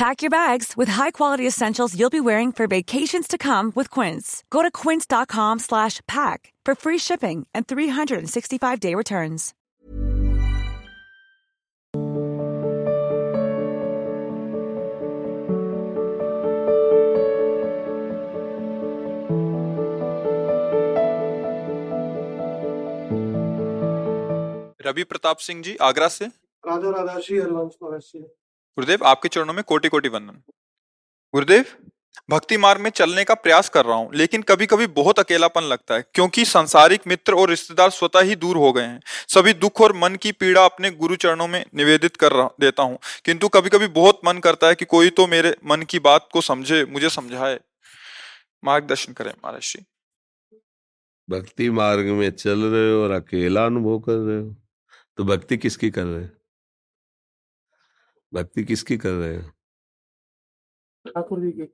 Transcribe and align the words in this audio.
Pack 0.00 0.22
your 0.22 0.30
bags 0.30 0.78
with 0.78 0.88
high-quality 0.88 1.46
essentials 1.46 1.94
you'll 1.94 2.08
be 2.08 2.22
wearing 2.22 2.52
for 2.52 2.66
vacations 2.66 3.28
to 3.28 3.36
come 3.36 3.70
with 3.74 3.90
Quince. 3.90 4.42
Go 4.48 4.62
to 4.62 4.70
quince.com 4.70 5.58
slash 5.58 6.00
pack 6.08 6.54
for 6.64 6.74
free 6.74 6.96
shipping 6.96 7.46
and 7.52 7.68
365-day 7.68 8.94
returns. 8.94 9.52
Ravi 24.82 25.04
Pratap 25.04 25.42
Singh 25.42 25.62
ji, 25.62 25.78
Agra 25.78 26.08
se? 26.08 26.30
Radha 26.64 26.90
Radha 26.90 27.22
Shri, 27.22 27.36
Harvansh 27.36 27.74
Maharaj 27.82 28.04
गुरुदेव, 28.78 29.04
आपके 29.04 29.28
चरणों 29.28 29.54
में 29.54 29.62
कोटि 29.64 29.88
कोटि 29.88 30.08
वंदन। 30.08 30.42
गुरुदेव, 31.34 31.64
भक्ति 32.30 32.56
मार्ग 32.56 32.80
में 32.80 32.88
चलने 32.90 33.24
का 33.24 33.34
प्रयास 33.34 33.68
कर 33.68 33.84
रहा 33.84 33.96
हूँ, 33.96 34.10
लेकिन 34.14 34.42
कभी 34.42 34.66
कभी 34.66 34.86
बहुत 34.86 35.18
अकेलापन 35.18 35.62
लगता 35.62 35.94
है, 35.94 36.04
क्योंकि 36.14 36.44
सांसारिक 36.44 37.06
मित्र 37.06 37.34
और 37.34 37.48
रिश्तेदार 37.50 37.90
स्वतः 37.90 38.20
ही 38.20 38.36
दूर 38.36 38.56
हो 38.56 38.72
गए 38.72 38.82
हैं। 38.82 39.00
सभी 39.28 39.52
दुख 39.54 39.80
और 39.80 39.96
मन 39.96 40.16
की 40.16 40.32
पीड़ा 40.32 40.64
अपने 40.64 40.90
गुरु 40.90 41.16
चरणों 41.16 41.48
में 41.48 41.64
निवेदित 41.74 42.16
कर 42.16 42.42
देता 42.60 42.82
हूँ। 42.82 42.98
किंतु 43.24 43.48
कभी 43.48 43.68
कभी 43.68 43.86
बहुत 43.86 44.20
मन 44.24 44.38
करता 44.38 44.66
है 44.66 44.74
कि 44.74 44.84
कोई 44.84 45.10
तो 45.10 45.26
मेरे 45.26 45.54
मन 45.66 45.82
की 45.82 45.98
बात 45.98 46.28
को 46.32 46.40
समझे, 46.40 46.84
मुझे 46.84 47.10
समझाए। 47.10 47.60
मार्गदर्शन 48.64 49.12
करें 49.12 49.32
महाराज 49.34 49.76
भक्ति 51.28 51.70
मार्ग 51.70 52.06
में 52.12 52.30
चल 52.30 52.62
रहे 52.62 52.90
हो 52.92 53.02
और 53.02 53.10
अकेला 53.10 53.64
अनुभव 53.66 53.98
कर 53.98 54.12
रहे 54.12 54.38
हो 54.38 54.54
तो 55.18 55.24
भक्ति 55.24 55.56
किसकी 55.56 55.90
कर 55.90 56.04
रहे 56.04 56.22
हो? 56.22 56.28
भक्ति 58.34 58.64
किसकी 58.64 58.96
कर 58.96 59.10
रहे 59.10 59.36
हो? 59.36 59.50
ठाकुर 61.06 61.40
जी 61.40 61.52
की। 61.52 61.66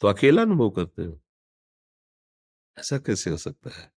तो 0.00 0.08
अकेला 0.08 0.42
अनुभव 0.42 0.70
करते 0.70 1.04
हो? 1.04 1.20
ऐसा 2.78 2.98
कैसे 2.98 3.30
हो 3.30 3.36
सकता 3.36 3.70
है? 3.70 3.92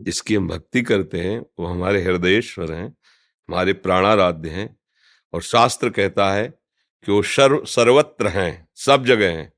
जिसकी 0.00 0.34
हम 0.34 0.48
भक्ति 0.48 0.82
करते 0.82 1.20
हैं 1.20 1.40
वो 1.40 1.66
हमारे 1.66 2.02
हृदयेश्वर 2.02 2.72
हैं 2.72 2.88
हमारे 3.48 3.72
प्राणाराध्य 3.72 4.50
हैं 4.50 4.76
और 5.32 5.42
शास्त्र 5.42 5.90
कहता 5.90 6.32
है 6.32 6.48
कि 7.04 7.12
वो 7.12 7.22
सर्व 7.22 7.64
सर्वत्र 7.64 8.28
हैं 8.28 8.68
सब 8.74 9.04
जगह 9.04 9.36
हैं। 9.38 9.52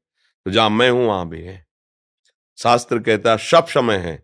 तो 0.44 0.50
जहाँ 0.50 0.70
मैं 0.70 0.90
हूँ 0.90 1.06
वहाँ 1.06 1.28
भी 1.28 1.42
है। 1.42 1.66
शास्त्र 2.56 2.98
कहता 2.98 3.32
है 3.32 3.38
सब 3.38 3.66
समय 3.66 3.96
है। 3.96 4.16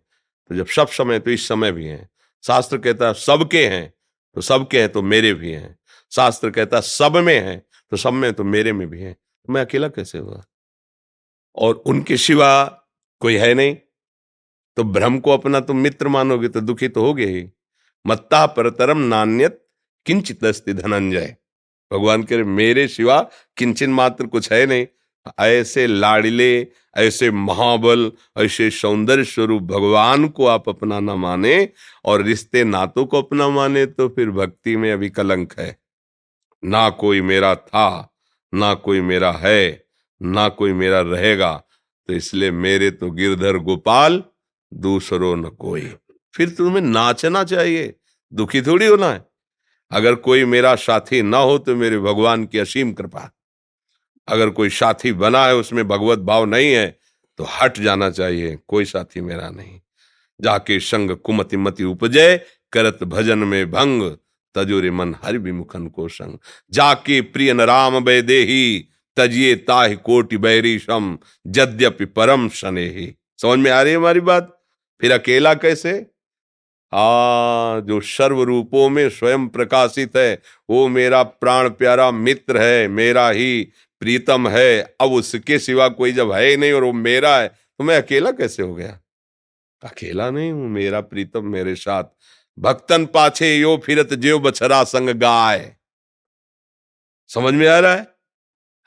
तो 0.49 0.55
जब 0.55 0.65
सब 0.65 0.87
समय 0.87 1.19
तो 1.19 1.31
इस 1.31 1.47
समय 1.47 1.71
भी 1.71 1.87
है। 1.87 2.09
शास्त्र 2.43 2.77
कहता 2.77 3.07
है 3.07 3.13
सबके 3.13 3.67
हैं। 3.67 3.93
तो 4.35 4.41
सबके 4.41 4.79
हैं 4.79 4.91
तो 4.91 5.01
मेरे 5.01 5.33
भी 5.33 5.51
हैं। 5.51 5.79
शास्त्र 6.11 6.49
कहता, 6.49 6.79
सब 6.79 7.17
में 7.17 7.39
है 7.39 7.57
तो 7.91 7.97
सब 7.97 8.13
में 8.13 8.31
तो 8.33 8.43
मेरे 8.43 8.73
में 8.73 8.89
भी 8.89 8.99
है। 8.99 9.13
तो 9.13 9.53
मैं 9.53 9.61
अकेला 9.61 9.87
कैसे 9.87 10.17
हुआ? 10.17 10.43
और 11.55 11.75
उनके 11.75 12.17
सिवा 12.17 12.63
कोई 13.21 13.35
है 13.35 13.53
नहीं? 13.53 13.75
तो 14.77 14.83
भ्रम 14.83 15.19
को 15.19 15.31
अपना 15.31 15.59
तुम 15.59 15.77
मित्र 15.77 16.07
मानोगे 16.07 16.47
तो 16.47 16.61
दुखी 16.61 16.87
तो 16.87 17.01
होगे 17.01 17.25
ही। 17.25 17.47
मत्ता 18.05 18.45
परतरम 18.47 18.97
नान्यत 18.97 19.59
किंचित 20.05 20.45
अस्ति 20.45 20.73
धनंजय। 20.73 21.35
भगवान 21.91 22.23
कह 22.23 22.35
रहे, 22.35 22.43
मेरे 22.43 22.87
सिवा 22.87 23.21
किंचन 23.57 23.89
मात्र 23.89 24.25
कुछ 24.25 24.51
है 24.51 24.65
नहीं। 24.65 24.87
ऐसे 25.39 25.85
लाड़िले, 25.87 26.67
ऐसे 26.97 27.31
महाबल, 27.31 28.11
ऐसे 28.37 28.69
सौंदर्य 28.71 29.23
स्वरूप 29.23 29.63
भगवान 29.63 30.27
को 30.27 30.45
आप 30.45 30.69
अपना 30.69 30.99
न 30.99 31.09
माने 31.19 31.69
और 32.05 32.21
रिश्ते 32.21 32.63
नातों 32.63 33.05
को 33.05 33.21
अपना 33.21 33.49
माने 33.49 33.85
तो 33.85 34.07
फिर 34.09 34.31
भक्ति 34.31 34.75
में 34.77 34.91
अभी 34.91 35.09
कलंक 35.09 35.53
है। 35.59 35.80
ना 36.63 36.89
कोई 36.89 37.21
मेरा 37.21 37.55
था, 37.55 38.13
ना 38.53 38.73
कोई 38.73 39.01
मेरा 39.01 39.31
है, 39.31 39.85
ना 40.21 40.47
कोई 40.49 40.73
मेरा 40.73 41.01
रहेगा। 41.01 41.53
तो 42.09 42.13
इसलिए 42.13 42.51
मेरे 42.51 42.91
तो 42.91 43.09
गिरधर 43.11 43.57
गोपाल, 43.57 44.23
दूसरों 44.71 45.35
न 45.35 45.49
कोई। 45.49 45.93
फिर 46.35 46.49
तुम्हें 46.49 46.81
नाचना 46.81 47.43
चाहिए, 47.43 47.93
दुखी 48.33 48.61
थोड़ी 48.61 48.85
होना 48.85 49.11
है। 49.11 49.25
अगर 49.91 50.15
कोई 50.15 50.45
मेरा 50.45 50.75
साथी 50.75 51.21
ना 51.21 51.37
हो 51.37 51.57
तो 51.57 51.75
मेरे 51.75 51.99
भगवान 51.99 52.45
की 52.45 52.59
असीम 52.59 52.91
कृपा। 52.93 53.29
अगर 54.27 54.49
कोई 54.49 54.69
साथी 54.69 55.11
बना 55.13 55.45
है, 55.45 55.55
उसमें 55.55 55.87
भगवत 55.87 56.19
भाव 56.19 56.45
नहीं 56.45 56.71
है 56.73 56.87
तो 57.39 57.45
हट 57.51 57.79
जाना 57.79 58.09
चाहिए, 58.09 58.57
कोई 58.67 58.85
साथी 58.85 59.21
मेरा 59.21 59.49
नहीं। 59.49 59.79
जाके 60.39 60.79
संग 60.79 61.11
कुमति 61.11 61.57
मति 61.57 61.83
उपजय 61.83 62.37
करत 62.73 63.03
भजन 63.03 63.39
में 63.39 63.71
भंग। 63.71 64.11
तजोरे 64.55 64.91
मन 64.91 65.15
हरि 65.23 65.37
विमुखन 65.37 65.87
को 65.87 66.07
संग 66.07 66.37
जाके 66.71 67.21
प्रिय 67.21 67.53
राम 67.53 67.97
वैदेही 67.97 68.87
तजिए 69.17 69.55
ताहि 69.55 69.95
कोटि 69.95 70.37
बैरीशम 70.37 71.17
यद्यपि 71.47 72.05
परम 72.05 72.49
शने 72.49 72.87
ही 72.89 73.15
समझ 73.41 73.59
में 73.59 73.71
आ 73.71 73.81
रही 73.81 73.91
है 73.91 73.97
हमारी 73.97 74.19
बात? 74.19 74.57
फिर 75.01 75.11
अकेला 75.11 75.53
कैसे? 75.53 75.91
आ, 76.93 77.03
जो 77.79 77.99
सर्व 78.01 78.41
रूपों 78.41 78.89
में 78.89 79.09
स्वयं 79.09 79.47
प्रकाशित 79.47 80.15
है, 80.17 80.41
वो 80.69 80.87
मेरा 80.87 81.21
प्राण 81.23 81.69
प्यारा 81.69 82.09
मित्र 82.11 82.61
है, 82.61 82.87
मेरा 82.87 83.29
ही 83.29 83.63
प्रीतम 84.01 84.47
है। 84.49 84.81
अब 85.01 85.11
उसके 85.11 85.59
सिवा 85.59 85.87
कोई 85.89 86.11
जब 86.11 86.31
है 86.31 86.45
ही 86.45 86.57
नहीं 86.57 86.73
और 86.73 86.83
वो 86.83 86.93
मेरा 86.93 87.37
है 87.37 87.47
तो 87.47 87.83
मैं 87.83 87.97
अकेला 87.97 88.31
कैसे 88.31 88.63
हो 88.63 88.75
गया? 88.75 88.99
अकेला 89.83 90.29
नहीं 90.29 90.51
हूँ, 90.51 90.69
मेरा 90.69 91.01
प्रीतम 91.01 91.45
मेरे 91.45 91.75
साथ 91.75 92.03
भक्तन 92.59 93.05
पाछे 93.05 93.57
यो 93.57 93.77
फिरत 93.77 94.13
जेव 94.13 94.39
बछरा 94.39 94.83
संग 94.83 95.09
गाय। 95.09 95.75
समझ 97.27 97.53
में 97.53 97.67
आ 97.67 97.79
रहा 97.79 97.93
है? 97.93 98.07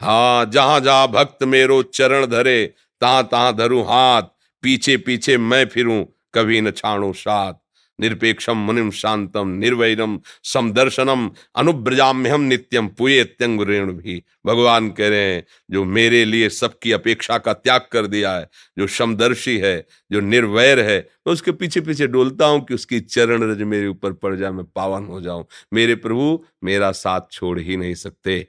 हाँ 0.01 0.45
जहाँ 0.45 0.81
जहाँ 0.81 1.09
भक्त 1.09 1.43
मेरो 1.43 1.83
चरण 1.83 2.27
धरे 2.27 2.75
तहां 3.01 3.23
तहां 3.23 3.53
धरू 3.57 3.83
हाथ, 3.83 4.23
पीछे 4.63 4.97
पीछे 4.97 5.39
मैं 5.39 5.67
फिरूं, 5.67 6.05
कभी 6.35 6.61
न 6.61 6.71
छाणू 6.71 7.13
साथ। 7.13 7.55
निरपेक्षम 8.01 8.57
मुनिम 8.57 8.91
शांतम 8.91 9.49
निर्वैरम 9.49 10.21
समदर्शनम 10.43 11.31
अनुब्रजाम्यहम 11.57 12.41
नित्यम 12.41 12.89
पुए 12.89 13.25
त्यंग 13.25 13.61
भी 13.61 14.23
भगवान 14.47 14.91
कह 14.91 15.09
रहे 15.09 15.35
हैं, 15.35 15.45
जो 15.71 15.85
मेरे 15.85 16.25
लिए 16.25 16.49
सबकी 16.49 16.93
अपेक्षा 16.93 17.39
का 17.39 17.53
त्याग 17.53 17.87
कर 17.93 18.07
दिया 18.07 18.37
है, 18.37 18.49
जो 18.79 18.87
समदर्शी 18.87 19.59
है, 19.59 19.87
जो 20.13 20.21
निर्वैर 20.21 20.81
है, 20.81 20.99
मैं 21.27 21.33
उसके 21.33 21.53
पीछे 21.53 21.81
पीछे 21.81 22.07
डोलता 22.07 22.47
हूँ 22.47 22.65
कि 22.65 22.75
उसकी 22.75 23.01
चरण 23.01 23.43
रज 23.43 23.63
मेरे 23.63 23.87
ऊपर 23.87 24.13
पड़ 24.13 24.37
जाए, 24.37 24.51
मैं 24.51 24.65
पावन 24.65 25.05
हो 25.05 25.21
जाऊँ। 25.21 25.45
मेरे 25.73 25.95
प्रभु, 25.95 26.45
मेरा 26.65 26.93
साथ 26.93 27.21
छोड़ 27.33 27.59
ही 27.59 27.77
नहीं 27.77 27.95
सकते। 27.95 28.49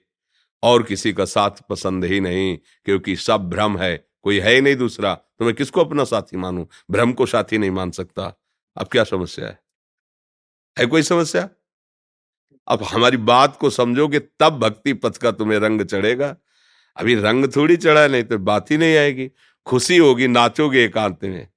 और 0.63 0.83
किसी 0.83 1.13
का 1.13 1.25
साथ 1.25 1.51
पसंद 1.69 2.05
ही 2.05 2.19
नहीं, 2.19 2.57
क्योंकि 2.85 3.15
सब 3.15 3.49
भ्रम 3.49 3.77
है, 3.77 4.07
कोई 4.23 4.39
है 4.39 4.55
ही 4.55 4.61
नहीं 4.61 4.75
दूसरा 4.75 5.13
तो 5.39 5.45
मैं 5.45 5.53
किसको 5.53 5.81
अपना 5.81 6.03
साथी 6.03 6.37
मानूं? 6.37 6.65
भ्रम 6.91 7.11
को 7.13 7.25
साथी 7.25 7.57
नहीं 7.57 7.71
मान 7.71 7.91
सकता। 7.91 8.44
अब 8.77 8.87
क्या 8.87 9.03
समस्या 9.03 9.47
है? 9.47 9.59
है 10.79 10.85
कोई 10.85 11.01
समस्या? 11.01 11.49
अब 12.67 12.83
हमारी 12.83 13.17
बात 13.17 13.57
को 13.57 13.69
समझोगे, 13.69 14.19
तब 14.19 14.49
भक्ति 14.49 14.93
पथ 14.93 15.17
का 15.17 15.31
तुम्हें 15.31 15.59
रंग 15.59 15.81
चढ़ेगा। 15.81 16.37
अभी 16.95 17.15
रंग 17.15 17.45
थोड़ी 17.55 17.77
चढ़ा 17.77 18.07
नहीं 18.07 18.23
तो 18.23 18.37
बात 18.37 18.71
ही 18.71 18.77
नहीं 18.77 18.97
आएगी। 18.97 19.31
खुशी 19.65 19.97
होगी, 19.97 20.27
नाचोगे 20.27 20.83
एकांत 20.83 21.23
में। 21.23 21.47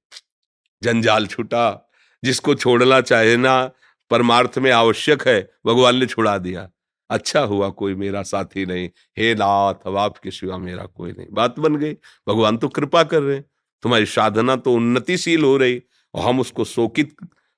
जंजाल 0.83 1.27
छूटा, 1.27 1.91
जिसको 2.23 2.55
छोड़ना 2.55 3.01
चाहे 3.01 3.37
ना, 3.37 3.71
परमार्थ 4.09 4.57
में 4.57 4.71
आवश्यक 4.71 5.27
है, 5.27 5.51
भगवान 5.65 5.95
ने 5.95 6.05
छुड़ा 6.05 6.37
दिया। 6.37 6.69
अच्छा 7.09 7.41
हुआ 7.41 7.69
कोई 7.69 7.95
मेरा 7.95 8.23
साथी 8.23 8.65
नहीं। 8.65 8.89
हे 9.17 9.35
नाथ, 9.35 9.73
अब 9.85 9.97
आपके 9.97 10.31
सिवा 10.31 10.57
मेरा 10.57 10.85
कोई 10.85 11.11
नहीं। 11.11 11.27
बात 11.31 11.59
बन 11.59 11.75
गई। 11.75 11.93
भगवान 12.27 12.57
तो 12.57 12.67
कृपा 12.67 13.03
कर 13.03 13.21
रहे 13.21 13.35
हैं। 13.35 13.45
तुम्हारी 13.81 14.05
साधना 14.05 14.55
तो 14.55 14.73
उन्नतिशील 14.73 15.43
हो 15.43 15.57
रही। 15.57 15.83
और 16.13 16.21
हम 16.21 16.39
उसको 16.39 16.65
शोकित, 16.65 17.15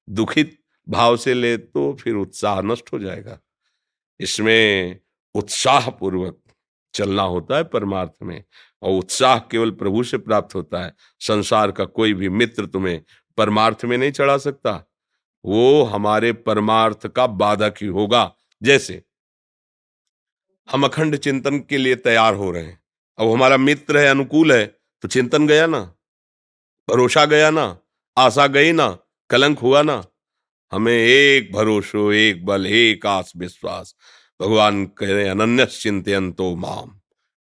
दुखित 0.10 0.58
भाव 0.90 1.18
से 1.18 1.34
ले 1.34 1.58
तो 1.58 1.94
फिर 1.94 2.16
उत्साह 2.16 2.62
नष्ट 2.62 2.94
हो 2.94 3.00
जाएगा। 3.00 3.40
इसमें 4.20 5.00
उत्साह 5.36 5.90
पूर्वक 5.90 6.40
चलना 6.94 7.24
होता 7.24 7.58
है 7.58 7.64
परमार्थ 7.64 8.12
में 8.24 8.44
और 8.82 8.92
उत्साह 8.92 9.38
केवल 9.40 9.72
प्रभु 9.72 10.04
से 10.04 10.18
प्राप्त 10.18 10.56
होता 10.56 10.84
है। 10.84 10.94
संसार 11.20 11.72
का 11.72 11.86
कोई 11.86 12.14
भी 12.14 12.30
मित्र 12.30 12.66
तुम्हें 12.66 13.02
परमार्थ 13.38 13.86
में 13.86 13.98
नहीं 13.98 14.12
चढ़ा 14.12 14.38
सकता। 14.38 14.72
वो 15.46 15.84
हमारे 15.84 16.34
परमार्थ 16.34 17.08
का 17.08 17.28
बाधक 17.28 17.76
ही 17.82 17.88
होगा। 17.88 18.32
जैसे 18.64 19.04
हम 20.72 20.84
अखंड 20.84 21.16
चिंतन 21.16 21.60
के 21.60 21.78
लिए 21.78 21.96
तैयार 21.96 22.34
हो 22.34 22.52
रहे 22.52 22.64
हैं। 22.64 22.80
अब 23.20 23.32
हमारा 23.32 23.58
मित्र 23.58 23.98
है, 23.98 24.08
अनुकूल 24.08 24.54
है 24.54 24.66
तो 25.02 25.08
चिंतन 25.08 25.48
गया 25.48 25.66
ना? 25.68 25.80
भरोसा 26.90 27.26
गया 27.26 27.50
ना? 27.50 27.78
आशा 28.18 28.48
गई 28.48 28.72
ना, 28.72 28.98
कलंक 29.30 29.60
हुआ 29.60 29.82
ना। 29.82 30.06
हमें 30.72 30.94
एक 30.94 31.54
भरोसो, 31.54 32.12
एक 32.12 32.46
बल, 32.46 32.68
एक 32.68 33.06
आस 33.06 33.34
विश्वास। 33.38 33.96
भगवान 34.42 34.86
कह 34.86 35.12
रहे 35.14 35.28
अनन्य 35.28 35.66
चिंतन 35.66 36.32
तो 36.32 36.56
माम। 36.56 36.90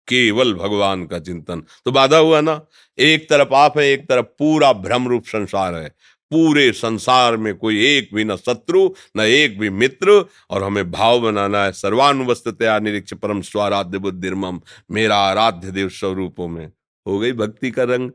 केवल 0.08 0.54
भगवान 0.54 1.06
का 1.06 1.18
चिंतन। 1.18 1.62
तो 1.84 1.92
बाधा 1.92 2.16
हुआ 2.16 2.40
ना। 2.40 2.66
एक 2.98 3.30
तरफ़ 3.30 3.54
आप 3.54 3.78
है, 3.78 3.90
एक 3.90 4.08
तरफ़ 4.08 4.26
पूरा 4.26 4.72
भ्रम 4.72 5.08
रूप 5.08 5.24
संसार 5.26 5.74
है। 5.74 5.88
पूरे 6.30 6.72
संसार 6.72 7.36
में 7.36 7.54
कोई 7.54 7.86
एक 7.86 8.10
भी 8.14 8.24
न 8.24 8.36
शत्रु, 8.36 8.94
न 9.16 9.20
एक 9.20 9.58
भी 9.58 9.70
मित्र, 9.70 10.24
और 10.50 10.62
हमें 10.62 10.90
भाव 10.90 11.20
बनाना 11.20 11.64
है। 11.64 11.72
सर्वानुवस्थतया 11.72 12.78
निरीक्ष 12.78 13.14
परम 13.14 13.40
स्वाराध्य 13.40 13.98
बुद्धिर्मम। 13.98 14.60
मेरा 14.90 15.16
आराध्य 15.16 15.70
देव 15.70 15.88
स्वरूपों 15.88 16.48
में। 16.48 16.72
हो 17.06 17.18
गई 17.18 17.32
भक्ति 17.32 17.70
का 17.70 17.82
रंग। 17.82 18.10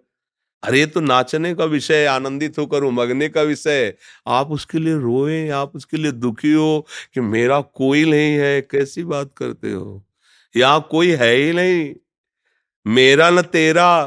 अरे 0.65 0.85
तो 0.85 0.99
नाचने 0.99 1.55
का 1.55 1.65
विषय 1.65 2.05
आनंदित 2.05 2.57
होकर 2.59 2.83
उमगने 2.83 3.29
का 3.29 3.41
विषय 3.41 3.93
आप 4.27 4.51
उसके 4.51 4.79
लिए 4.79 4.93
रोए, 4.93 5.49
आप 5.49 5.75
उसके 5.75 5.97
लिए 5.97 6.11
दुखी 6.11 6.53
हो 6.53 6.87
कि 7.13 7.21
मेरा 7.21 7.61
कोई 7.61 8.05
नहीं 8.05 8.33
है, 8.33 8.61
कैसी 8.61 9.03
बात 9.03 9.31
करते 9.37 9.71
हो? 9.71 10.05
यहाँ 10.57 10.87
कोई 10.91 11.11
है 11.11 11.35
ही 11.35 11.53
नहीं। 11.53 11.95
मेरा 12.87 13.29
न 13.29 13.41
तेरा, 13.41 14.05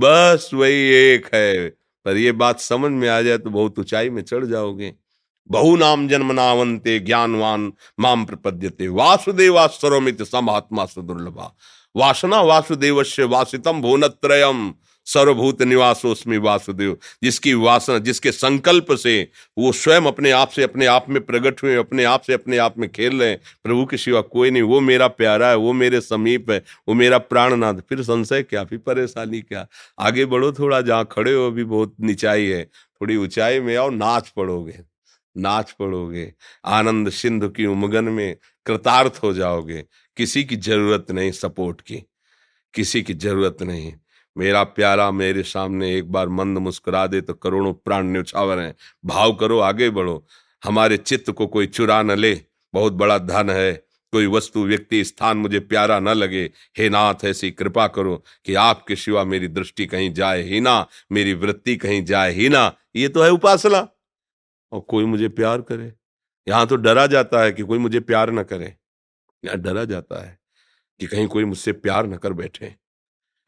बस 0.00 0.50
वही 0.54 0.74
एक 0.74 1.34
है। 1.34 1.68
पर 2.04 2.16
ये 2.16 2.32
बात 2.32 2.60
समझ 2.60 2.90
में 2.90 3.08
आ 3.08 3.20
जाए 3.22 3.38
तो 3.38 3.50
बहुत 3.50 3.78
ऊंचाई 3.78 4.10
में 4.10 4.22
चढ़ 4.22 4.44
जाओगे। 4.44 4.94
बहु 5.50 5.76
नाम 5.76 6.08
जन्म 6.08 6.32
नावंते 6.32 6.98
ज्ञानवान 6.98 7.72
माम 8.00 8.24
प्रपद्यते। 8.24 8.88
वासुदेवा 8.88 9.66
सरोमित 9.66 10.22
समात्मा 10.22 10.86
सुदुर्लभा। 10.86 11.56
वासना 11.96 12.40
वासुदेव 12.40 13.02
से 13.02 13.24
वासितम 13.24 13.80
भुवनत्रयम। 13.82 14.74
सर्वभूत 15.06 15.62
निवासोस्मी 15.62 16.36
वासुदेव, 16.36 16.96
जिसकी 17.22 17.54
वासना, 17.54 17.98
जिसके 17.98 18.32
संकल्प 18.32 18.92
से 18.92 19.30
वो 19.58 19.72
स्वयं 19.72 20.00
अपने 20.00 20.30
आप 20.30 20.48
से, 20.48 20.62
अपने 20.62 20.86
आप 20.86 21.06
में 21.08 21.20
प्रकट 21.26 21.62
हुए, 21.62 21.74
अपने 21.74 22.04
आप 22.04 22.22
से, 22.22 22.32
अपने 22.32 22.58
आप 22.58 22.78
में 22.78 22.90
खेल 22.92 23.20
रहे 23.20 23.30
हैं। 23.30 23.40
प्रभु 23.64 23.84
के 23.86 23.96
सिवा 23.96 24.20
कोई 24.20 24.50
नहीं, 24.50 24.62
वो 24.62 24.80
मेरा 24.80 25.08
प्यारा 25.08 25.48
है, 25.48 25.56
वो 25.56 25.72
मेरे 25.72 26.00
समीप 26.00 26.50
है, 26.50 26.62
वो 26.88 26.94
मेरा 26.94 27.18
प्राणनाथ। 27.18 27.74
फिर 27.74 28.02
संशय 28.02 28.42
क्या, 28.42 28.64
फिर 28.64 28.78
परेशानी 28.78 29.40
क्या? 29.40 29.66
आगे 29.98 30.24
बढ़ो 30.24 30.52
थोड़ा, 30.52 30.80
जहाँ 30.80 31.08
खड़े 31.12 31.34
हो, 31.34 31.46
अभी 31.46 31.64
बहुत 31.64 31.94
निचाई 32.00 32.46
है। 32.46 32.64
थोड़ी 32.64 33.16
ऊंचाई 33.16 33.60
में 33.60 33.76
आओ, 33.76 33.90
नाच 33.90 34.28
पड़ोगे 34.28 34.80
नाच 35.36 35.70
पड़ोगे। 35.72 36.32
आनंद 36.64 37.10
सिंधु 37.10 37.48
की 37.48 37.66
उमगन 37.66 38.04
में 38.04 38.36
कृतार्थ 38.66 39.20
हो 39.22 39.32
जाओगे। 39.32 39.84
किसी 40.16 40.44
की 40.44 40.56
ज़रूरत 40.56 41.10
नहीं 41.10 41.30
सपोर्ट 41.32 41.80
की, 41.80 41.96
किसी 42.74 43.02
की 43.02 43.14
ज़रूरत 43.14 43.62
नहीं। 43.62 43.92
मेरा 44.36 44.64
प्यारा 44.64 45.10
मेरे 45.10 45.42
सामने 45.42 45.96
एक 45.96 46.12
बार 46.12 46.28
मंद 46.28 46.58
मुस्कुरा 46.58 47.06
दे 47.06 47.20
तो 47.20 47.34
करोड़ों 47.34 47.72
प्राण 47.72 48.06
न्यौछावर 48.06 48.58
हैं। 48.58 48.74
भाव 49.04 49.34
करो, 49.34 49.58
आगे 49.58 49.90
बढ़ो। 49.90 50.26
हमारे 50.64 50.96
चित्त 50.96 51.30
को 51.30 51.46
कोई 51.46 51.66
चुरा 51.66 52.02
न 52.02 52.10
ले। 52.10 52.40
बहुत 52.74 52.92
बड़ा 52.92 53.18
धन 53.18 53.50
है। 53.50 53.84
कोई 54.12 54.26
वस्तु, 54.26 54.64
व्यक्ति, 54.64 55.04
स्थान 55.04 55.36
मुझे 55.36 55.60
प्यारा 55.60 56.00
न 56.00 56.08
लगे। 56.08 56.50
हे 56.78 56.88
नाथ, 56.88 57.14
ऐसी 57.24 57.50
कृपा 57.50 57.86
करो 57.86 58.24
कि 58.44 58.54
आपके 58.54 58.96
सिवा 58.96 59.24
मेरी 59.24 59.48
दृष्टि 59.48 59.86
कहीं 59.86 60.14
जाए 60.14 60.42
ही 60.42 60.60
ना, 60.60 60.86
मेरी 61.12 61.34
वृत्ति 61.34 61.76
कहीं 61.76 62.04
जाए 62.04 62.32
ही 62.32 62.48
ना। 62.48 62.76
ये 62.96 63.08
तो 63.08 63.22
है 63.22 63.30
उपासना। 63.30 63.88
और 64.72 64.80
कोई 64.80 65.04
मुझे 65.04 65.28
प्यार 65.28 65.60
करे। 65.60 65.92
यहाँ 66.48 66.66
तो 66.66 66.76
डरा 66.76 67.06
जाता 67.06 67.42
है 67.42 67.52
कि 67.52 67.62
कोई 67.62 67.78
मुझे 67.78 68.00
प्यार 68.00 68.30
न 68.30 68.42
करे। 68.42 68.76
यहाँ 69.44 69.58
डरा 69.58 69.84
जाता 69.84 70.24
है 70.26 70.38
कि 71.00 71.06
कहीं 71.06 71.28
कोई 71.28 71.44
मुझसे 71.44 71.72
प्यार 71.72 72.06
न 72.06 72.16
कर 72.16 72.32
बैठे। 72.32 72.83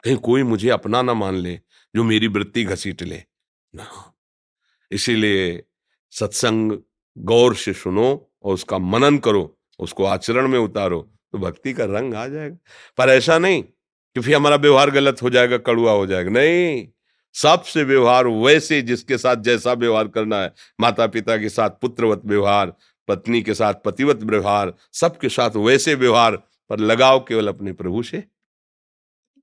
कहीं 0.07 0.17
कोई 0.17 0.43
मुझे 0.43 0.69
अपना 0.71 1.03
ना 1.03 1.15
मान 1.15 1.35
ले, 1.35 1.55
जो 1.97 2.05
मेरी 2.05 2.27
वृत्ति 2.27 2.65
घसीट 2.65 3.03
ले। 3.03 3.23
ना। 3.75 3.87
इसीलिए 4.91 5.63
सत्संग 6.11 6.79
गौर 7.19 7.55
से 7.55 7.73
सुनो 7.73 8.31
और 8.43 8.55
उसका 8.55 8.79
मनन 8.79 9.19
करो, 9.19 9.59
उसको 9.79 10.05
आचरण 10.05 10.49
में 10.49 10.59
उतारो 10.59 11.01
तो 11.33 11.39
भक्ति 11.39 11.73
का 11.73 11.85
रंग 11.85 12.15
आ 12.15 12.27
जाएगा। 12.27 12.57
पर 12.99 13.09
ऐसा 13.09 13.39
नहीं 13.39 13.63
कि 13.63 14.21
फिर 14.21 14.35
हमारा 14.35 14.57
व्यवहार 14.57 14.91
गलत 14.91 15.23
हो 15.23 15.31
जाएगा, 15.31 15.57
कड़ुआ 15.59 15.93
हो 15.93 16.07
जाएगा। 16.07 16.31
नहीं, 16.31 16.89
सबसे 17.35 17.85
व्यवहार 17.85 18.27
वैसे 18.27 18.83
जिसके 18.83 19.19
साथ 19.19 19.37
जैसा 19.37 19.73
व्यवहार 19.73 20.09
करना 20.09 20.43
है 20.43 20.53
माता 20.81 21.07
पिता 21.07 21.37
के 21.37 21.49
साथ 21.49 21.71
पुत्रवत 21.71 22.23
व्यवहार, 22.25 22.73
पत्नी 23.09 23.43
के 23.43 23.55
साथ 23.55 23.75
पतिवत 23.85 24.23
व्यवहार, 24.23 24.75
सबके 24.93 25.29
साथ 25.29 25.51
वैसे 25.57 25.95
व्यवहार, 25.95 26.37
पर 26.71 26.81
लगाओ 26.81 27.25
केवल 27.25 27.49
अपने 27.49 27.73
प्रभु 27.73 28.03
से 28.03 28.25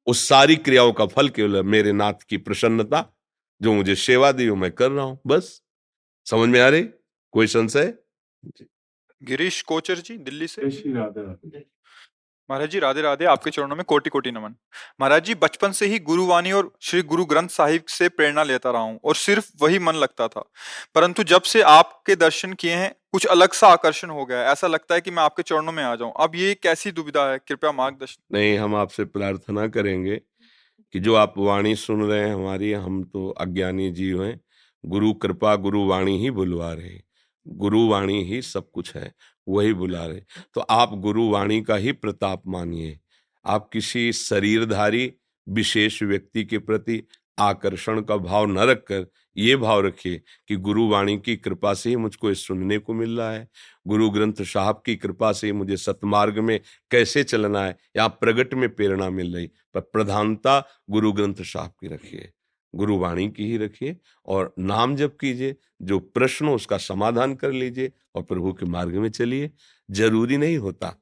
उस 0.08 0.28
सारी 0.30 0.56
क्रियाओं 0.56 0.92
का 0.94 1.06
फल 1.06 1.30
केवल 1.30 1.64
मेरे 1.64 1.92
नाथ 1.92 2.14
की 2.30 2.38
प्रसन्नता 2.38 3.06
जो 3.62 3.74
मुझे 3.74 3.96
सेवा 3.96 4.32
दी 4.32 4.50
मैं 4.52 4.72
कर 4.72 4.92
रहा 4.92 5.06
हूँ। 5.06 5.20
बस। 5.28 5.62
समझ 6.26 6.50
में 6.50 6.60
आ 6.62 6.68
रही? 6.70 6.84
कोई 7.34 7.48
संशय? 7.48 7.94
गिरीश 9.22 9.62
कोचर 9.62 9.96
जी 9.96 10.18
दिल्ली 10.18 10.48
से? 10.48 10.62
महाराज 12.50 12.70
जी 12.70 12.80
राधे 12.80 13.02
राधे 13.02 13.26
आपके 13.26 13.52
चरणों 13.52 13.76
में 13.76 13.84
कोटि 13.86 14.10
कोटि 14.10 14.32
नमन। 14.32 14.56
महाराज 15.02 15.24
जी 15.26 15.36
बचपन 15.36 15.72
से 15.72 15.86
ही 15.86 16.00
गुरुवाणी 16.00 16.52
और 16.52 16.72
श्री 16.82 17.02
गुरु 17.02 17.26
ग्रंथ 17.26 17.48
साहिब 17.48 17.86
से 17.86 18.10
प्रेरणा 18.10 18.44
लेता 18.44 18.72
रहा 18.72 18.82
हूँ 18.82 19.00
और 19.04 19.16
सिर्फ़ 19.16 19.52
वही 19.62 19.80
मन 19.80 19.96
लगता 19.96 20.28
था। 20.28 20.44
परंतु 20.96 21.24
जब 21.24 21.42
से 21.42 21.62
आपके 21.62 22.16
दर्शन 22.16 22.54
किए 22.54 22.74
हैं 22.74 22.96
कुछ 23.14 23.26
अलग 23.26 23.54
सा 23.54 23.68
आकर्षण 23.68 24.10
हो 24.10 24.26
गया 24.26 24.52
ऐसा 24.52 24.68
लगता 24.68 24.96
है 24.96 25.02
कि 25.02 25.12
मैं 25.12 25.24
आपके 25.24 25.44
चरणों 25.44 25.72
में 25.72 25.84
आ 25.84 25.96
जाऊँ। 25.96 26.14
अब 26.20 26.32
ये 26.36 26.56
कैसी 26.56 26.92
दुविधा 26.92 27.32
है? 27.32 27.38
कृपया 27.38 27.72
मार्गदर्शन। 27.72 28.38
नहीं, 28.38 28.58
हम 28.58 28.76
आपसे 28.76 29.06
प्रार्थना 29.06 29.68
करेंगे 29.68 30.22
कि 30.94 31.00
जो 31.00 31.16
आप 31.16 31.34
वाणी 31.38 31.76
सुन 31.76 32.04
रहे 32.04 32.28
हैं 32.28 32.36
हमारी, 32.36 32.74
हम 32.74 33.04
तो 33.04 33.30
अज्ञानी 33.30 33.92
जीव 33.92 34.24
हैं। 34.24 34.42
गुरु 34.86 35.14
कृपा, 35.14 35.56
गुरु 35.56 35.88
वाणी 35.88 36.20
ही 36.20 36.32
बुलवा 36.32 36.74
रहे। 36.74 37.02
गुरु 37.48 37.88
वाणी 37.88 38.24
ही 38.24 38.42
सब 38.42 38.72
कुछ 38.72 38.96
है, 38.96 39.14
वही 39.48 39.74
बुला 39.74 40.06
रहे। 40.06 40.22
तो 40.54 40.62
आप 40.62 40.94
गुरुवाणी 40.94 41.62
का 41.62 41.76
ही 41.76 41.92
प्रताप 41.92 42.44
मानिए। 42.48 43.00
आप 43.46 43.70
किसी 43.74 44.14
शरीरधारी 44.14 45.14
विशेष 45.50 46.04
व्यक्ति 46.04 46.44
के 46.44 46.58
प्रति 46.58 47.08
आकर्षण 47.40 48.02
का 48.02 48.18
भाव 48.18 48.46
न 48.46 48.60
रखकर 48.60 49.08
ये 49.38 49.56
भाव 49.56 49.82
रखिए 49.82 50.22
कि 50.48 50.56
गुरुवाणी 50.56 51.18
की 51.18 51.36
कृपा 51.36 51.74
से 51.74 51.90
ही 51.90 51.96
मुझको 51.96 52.34
सुनने 52.34 52.78
को 52.78 52.94
मिल 52.94 53.18
रहा 53.18 53.32
है। 53.32 53.50
गुरु 53.88 54.10
ग्रंथ 54.10 54.34
साहब 54.42 54.82
की 54.86 54.96
कृपा 54.96 55.32
से 55.32 55.52
मुझे 55.52 55.78
सतमार्ग 55.78 56.40
में 56.40 56.60
कैसे 56.92 57.24
चलना 57.24 57.66
है 57.66 57.78
या 57.98 58.08
प्रगट 58.08 58.54
में 58.54 58.76
प्रेरणा 58.76 59.10
मिल 59.10 59.36
रही, 59.36 59.48
पर 59.74 59.80
प्रधानता 59.80 60.68
गुरु 60.90 61.14
ग्रंथ 61.14 61.36
साहब 61.40 61.70
की 61.70 61.88
रखिए। 61.88 62.32
गुरुवाणी 62.76 63.30
की 63.30 63.46
ही 63.46 63.58
रखिए 63.58 63.98
और 64.26 64.56
नाम 64.60 64.96
जप 64.96 65.18
कीजिए, 65.22 65.56
जो 65.82 66.00
प्रश्न 66.00 66.48
हो 66.48 66.56
उसका 66.56 66.78
समाधान 66.78 67.36
कर 67.36 67.52
लीजिए 67.52 67.92
और 68.16 68.24
प्रभु 68.24 68.54
के 68.54 68.66
मार्ग 68.66 68.96
में 68.96 69.10
चलिए। 69.10 69.52
ज़रूरी 69.92 70.38
नहीं 70.38 70.58
होता। 70.58 71.00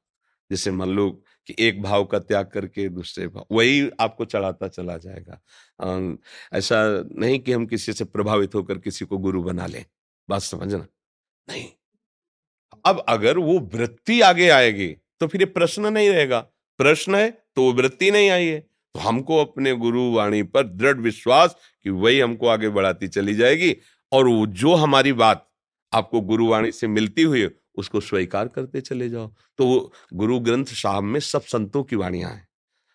जैसे 0.52 0.72
मान 0.72 0.90
लो 0.90 1.24
कि 1.48 1.56
एक 1.60 1.82
भाव 1.82 2.04
का 2.06 2.20
त्याग 2.20 2.46
करके 2.46 2.88
दूसरे 2.90 3.28
भाव, 3.28 3.46
वही 3.52 3.90
आपको 4.00 4.26
चढ़ाता 4.26 4.68
चला 4.68 4.98
जाएगा। 4.98 5.42
ऐसा 6.54 6.82
नहीं 7.16 7.40
कि 7.40 7.52
हम 7.52 7.66
किसी 7.66 7.94
से 7.94 8.06
प्रभावित 8.06 8.56
होकर 8.56 8.78
किसी 8.80 9.06
को 9.06 9.18
गुरु 9.18 9.44
बना 9.44 9.66
लें। 9.68 9.86
बात 10.30 10.42
समझना 10.42 10.86
नहीं। 11.48 11.66
अब 12.86 13.04
अगर 13.10 13.38
वो 13.38 13.60
वृत्ति 13.74 14.20
आगे 14.22 14.50
आएगी 14.50 14.88
तो 15.22 15.28
फिर 15.28 15.42
ये 15.42 15.46
प्रश्न 15.48 15.88
नहीं 15.88 16.10
रहेगा। 16.10 16.40
प्रश्न 16.80 17.16
है 17.16 17.30
तो 17.56 17.64
वो 17.64 17.74
वृत्ति 17.74 18.12
नहीं 18.12 18.30
आई 18.30 18.46
है। 18.46 18.60
तो 18.60 19.00
हमको 19.00 19.38
अपने 19.38 19.74
गुरु 19.76 20.12
वाणी 20.14 20.42
पर 20.46 20.68
दृढ़ 20.68 20.98
विश्वास 21.00 21.56
कि 21.84 21.90
वही 21.90 22.20
हमको 22.20 22.48
आगे 22.48 22.70
बढ़ाती 22.70 23.08
चली 23.08 23.36
जाएगी। 23.36 23.76
और 24.12 24.28
वो 24.28 24.46
जो 24.48 24.74
हमारी 24.76 25.14
बात 25.16 25.48
आपको 25.94 26.22
गुरुवाणी 26.22 26.72
से 26.72 26.88
मिलती 26.88 27.22
हुई 27.24 27.46
उसको 27.76 28.02
स्वीकार 28.02 28.48
करते 28.48 28.82
चले 28.82 29.10
जाओ। 29.10 29.36
तो 29.58 29.68
वो 29.68 29.94
गुरु 30.14 30.40
ग्रंथ 30.40 30.66
साहब 30.66 31.04
में 31.04 31.20
सब 31.20 31.42
संतों 31.42 31.84
की 31.84 31.96
वाणियाँ 31.96 32.32
हैं 32.32 32.48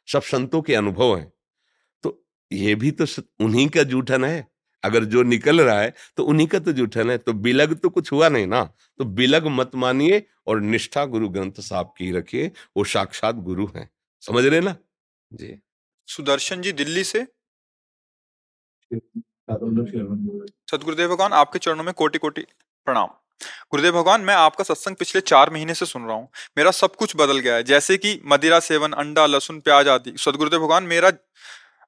सब 0.09 0.23
संतों 0.23 0.63
के 0.63 0.75
अनुभव 0.75 1.17
हैं। 1.17 1.33
तो 2.03 2.27
ये 2.53 2.75
भी 2.75 2.91
तो 2.91 3.05
उन्हीं 3.41 3.69
का 3.69 3.83
जूठन 3.83 4.25
है। 4.25 4.49
अगर 4.85 5.05
जो 5.05 5.23
निकल 5.23 5.61
रहा 5.61 5.81
है 5.81 5.95
तो 6.17 6.25
उन्हीं 6.25 6.47
का 6.47 6.59
तो 6.59 6.73
जूठन 6.73 7.11
है। 7.11 7.19
तो 7.19 7.33
बिलग 7.33 7.79
तो 7.79 7.91
कुछ 7.91 8.13
हुआ 8.13 8.29
नहीं 8.29 8.47
ना? 8.47 8.65
तो 8.99 9.05
बिलग 9.05 9.47
मत 9.47 9.71
मानिए 9.75 10.27
और 10.47 10.61
निष्ठा 10.61 11.05
गुरु 11.05 11.29
ग्रंथ 11.29 11.53
साहब 11.53 11.95
की 11.99 12.13
रखिए 12.13 12.53
वो 12.77 12.85
साक्षात 12.85 13.35
गुरु 13.35 13.67
हैं। 13.77 13.91
समझ 14.21 14.45
रहे 14.45 14.61
ना? 14.61 14.77
जी। 15.33 15.61
सुदर्शन 16.07 16.63
जी 16.63 16.73
दिल्ली 16.73 17.05
से? 17.05 17.27
सदगुरुदेव 20.71 21.15
भगवान 21.15 21.33
आपके 21.33 21.59
चरणों 21.59 21.85
में 21.85 21.95
कोटि 21.95 22.19
कोटि 22.19 22.43
प्रणाम। 22.85 23.09
गुरुदेव 23.43 23.93
भगवान, 23.93 24.21
मैं 24.21 24.35
आपका 24.35 24.65
सत्संग 24.65 24.97
पिछले 24.97 25.21
चार 25.21 25.51
महीने 25.51 25.75
से 25.75 25.87
सुन 25.87 26.03
रहा 26.03 26.17
हूँ। 26.17 26.29
मेरा 26.59 26.71
सब 26.71 26.95
कुछ 26.97 27.13
बदल 27.17 27.39
गया 27.39 27.55
है। 27.55 27.63
जैसे 27.63 27.97
कि 27.97 28.21
मदिरा 28.27 28.61
सेवन, 28.61 28.93
अंडा, 28.93 29.27
लहसुन, 29.27 29.61
प्याज 29.61 29.89
आदि। 29.89 30.15
सदगुरुदेव 30.19 30.61
भगवान, 30.61 30.85
मेरा 30.85 31.13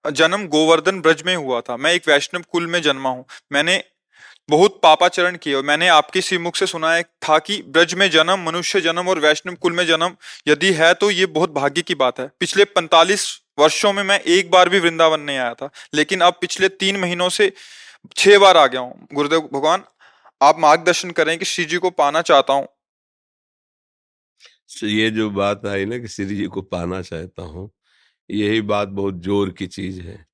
जन्म 0.04 0.46
गोवर्धन 0.46 1.00
ब्रज 1.00 1.22
में 1.26 1.34
हुआ 1.36 1.60
था। 1.60 1.76
मैं 1.76 1.92
एक 1.92 2.08
वैष्णव 2.08 2.42
कुल 2.52 2.66
में 2.66 2.80
जन्मा 2.82 3.10
हूँ। 3.10 3.24
मैंने 3.52 3.82
बहुत 4.48 4.78
पापाचरण 4.82 5.36
किए 5.36 5.54
और 5.54 5.62
मैंने 5.62 5.88
आपके 5.88 6.20
श्रीमुख 6.20 6.56
से 6.56 6.66
सुना 6.66 6.92
है 6.92 7.02
था 7.02 7.38
कि 7.38 7.62
ब्रज 7.68 7.94
में 7.94 8.10
जन्म, 8.10 8.44
मनुष्य 8.46 8.80
जन्म 8.80 9.08
और 9.08 9.18
वैष्णव 9.18 9.54
कुल 9.54 9.72
में 9.72 9.86
जन्म 9.86 10.14
यदि 10.48 10.72
है 10.72 10.92
तो 10.94 11.10
ये 11.10 11.26
बहुत 11.26 11.50
भाग्य 11.50 11.82
की 11.82 11.94
बात 11.94 12.20
है। 12.20 12.30
पिछले 12.40 12.64
पैंतालीस 12.64 13.26
वर्षों 13.58 13.92
में 13.92 14.02
मैं 14.02 14.18
एक 14.20 14.50
बार 14.50 14.68
भी 14.68 14.80
वृंदावन 14.80 15.20
नहीं 15.20 15.38
आया 15.38 15.54
था। 15.54 15.70
लेकिन 15.94 16.20
अब 16.20 16.38
पिछले 16.40 16.68
तीन 16.68 16.96
महीनों 16.96 17.28
से 17.28 17.52
छह 18.16 18.38
बार 18.38 18.56
आ 18.56 18.66
गया 18.66 18.80
हूँ। 18.80 19.08
गुरुदेव 19.14 19.48
भगवान 19.52 19.82
आप 20.40 20.58
मार्गदर्शन 20.60 21.10
करें 21.10 21.38
कि 21.38 21.44
श्री 21.44 21.64
जी 21.64 21.76
को 21.78 21.90
पाना 21.92 22.20
चाहता 22.22 22.52
हूँ। 22.52 22.66
ये 24.84 25.10
जो 25.10 25.28
बात 25.30 25.64
आई 25.66 25.84
ना 25.84 25.98
कि 25.98 26.08
श्री 26.08 26.26
जी 26.28 26.46
को 26.46 26.62
पाना 26.64 27.00
चाहता 27.02 27.42
हूँ, 27.44 27.70
यही 28.30 28.60
बात 28.62 28.88
बहुत 28.90 29.22
ज़ोर 29.22 29.50
की 29.52 29.66
चीज़ 29.68 30.00
है। 30.02 30.24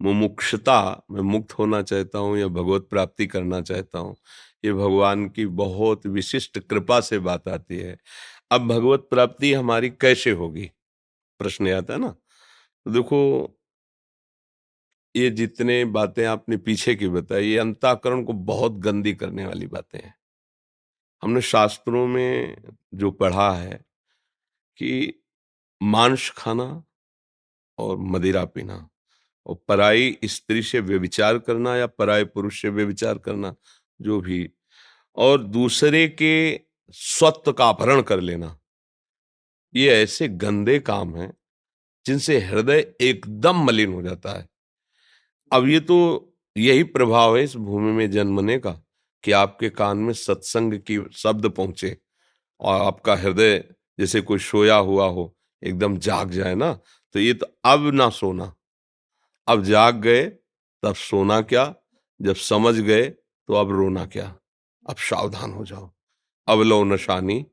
मुमुक्षता 0.00 0.80
मैं 1.12 1.22
मुक्त 1.24 1.52
होना 1.54 1.82
चाहता 1.82 2.18
हूँ 2.18 2.38
या 2.38 2.48
भगवत 2.48 2.88
प्राप्ति 2.90 3.26
करना 3.28 3.60
चाहता 3.62 3.98
हूँ, 3.98 4.16
ये 4.64 4.72
भगवान 4.74 5.28
की 5.30 5.46
बहुत 5.58 6.06
विशिष्ट 6.08 6.58
कृपा 6.60 7.00
से 7.02 7.18
बात 7.20 7.48
आती 7.48 7.78
है। 7.78 7.96
अब 8.52 8.68
भगवत 8.68 9.08
प्राप्ति 9.10 9.52
हमारी 9.54 9.90
कैसे 9.92 10.30
होगी? 10.32 10.70
प्रश्न 11.40 11.72
आता 11.72 11.94
है 11.94 12.00
ना 12.00 12.08
तो 12.86 12.92
देखो 12.92 13.20
ये 15.16 15.30
जितने 15.30 15.84
बातें 15.84 16.24
आपने 16.24 16.56
पीछे 16.56 16.94
की 16.94 17.08
बताई, 17.08 17.46
ये 17.46 17.58
अंताकरण 17.58 18.24
को 18.24 18.32
बहुत 18.32 18.72
गंदी 18.72 19.14
करने 19.14 19.46
वाली 19.46 19.66
बातें 19.66 19.98
हैं। 19.98 20.14
हमने 21.22 21.40
शास्त्रों 21.40 22.06
में 22.06 22.56
जो 22.94 23.10
पढ़ा 23.10 23.52
है 23.52 23.84
कि 24.76 25.22
मांस 25.82 26.30
खाना 26.30 26.84
और 27.78 27.98
मदिरा 27.98 28.44
पीना 28.44 28.88
और 29.46 29.64
पराई 29.68 30.18
स्त्री 30.24 30.62
से 30.62 30.80
व्यविचार 30.80 31.38
करना 31.38 31.76
या 31.76 31.86
पराय 31.86 32.24
पुरुष 32.24 32.62
से 32.62 32.68
व्यविचार 32.68 33.18
करना, 33.18 33.54
जो 34.00 34.20
भी, 34.20 34.50
और 35.16 35.42
दूसरे 35.42 36.08
के 36.08 36.60
स्वत्व 36.90 37.52
का 37.52 37.68
अपहरण 37.68 38.02
कर 38.02 38.20
लेना, 38.20 38.58
ये 39.74 40.02
ऐसे 40.02 40.28
गंदे 40.28 40.78
काम 40.78 41.16
हैं 41.16 41.32
जिनसे 42.06 42.38
हृदय 42.38 42.94
एकदम 43.00 43.64
मलिन 43.64 43.92
हो 43.92 44.02
जाता 44.02 44.38
है। 44.38 44.49
अब 45.52 45.66
ये 45.68 45.80
तो 45.80 45.96
यही 46.56 46.82
प्रभाव 46.84 47.36
है 47.36 47.42
इस 47.44 47.56
भूमि 47.56 47.92
में 47.92 48.10
जन्मने 48.10 48.58
का 48.58 48.70
कि 49.24 49.32
आपके 49.32 49.70
कान 49.70 49.98
में 49.98 50.12
सत्संग 50.12 50.74
की 50.80 50.98
शब्द 51.12 51.46
पहुँचे 51.46 51.96
और 52.60 52.80
आपका 52.80 53.14
हृदय 53.14 53.58
जैसे 53.98 54.20
कोई 54.20 54.38
सोया 54.38 54.76
हुआ 54.76 55.06
हो, 55.06 55.36
एकदम 55.62 55.96
जाग 55.98 56.30
जाए 56.30 56.54
ना 56.54 56.72
तो 57.14 57.20
ये 57.20 57.34
तो 57.34 57.46
अब 57.64 57.90
ना 57.94 58.08
सोना। 58.10 58.52
अब 59.48 59.62
जाग 59.64 59.96
गए, 59.96 60.24
तब 60.82 60.94
सोना 60.94 61.40
क्या? 61.42 61.74
जब 62.20 62.34
समझ 62.34 62.74
गए 62.76 63.08
तो 63.08 63.54
अब 63.54 63.70
रोना 63.70 64.04
क्या? 64.06 64.26
अब 64.86 64.96
सावधान 64.98 65.52
हो 65.52 65.64
जाओ। 65.64 65.90
अब 66.48 66.60
लो 66.60 66.82
नशानी, 66.84 67.44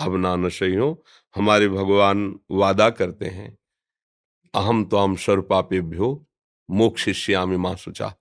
अब 0.00 0.16
ना 0.16 0.34
नशो 0.36 0.92
हमारे 1.34 1.68
भगवान 1.68 2.34
वादा 2.50 2.88
करते 2.90 3.26
हैं, 3.26 3.56
अहम 4.54 4.84
तो 4.84 4.96
हम 4.96 5.16
स्वर 5.16 5.40
पापे 5.42 5.80
भ्यो 5.80 6.14
मोक्षिष्यामी 6.72 7.56
माँ 7.56 7.76
सुचा। 7.76 8.14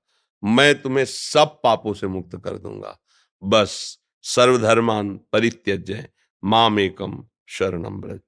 मैं 0.43 0.81
तुम्हें 0.81 1.05
सब 1.05 1.60
पापों 1.63 1.93
से 1.93 2.08
मुक्त 2.08 2.41
कर 2.43 2.58
दूँगा। 2.58 3.00
बस 3.43 4.00
सर्वधर्मान 4.22 5.20
परित्यज्य 5.31 6.08
माम 6.43 6.79
एकम 6.79 7.24
शरणम 7.48 8.01
ब्रज 8.01 8.20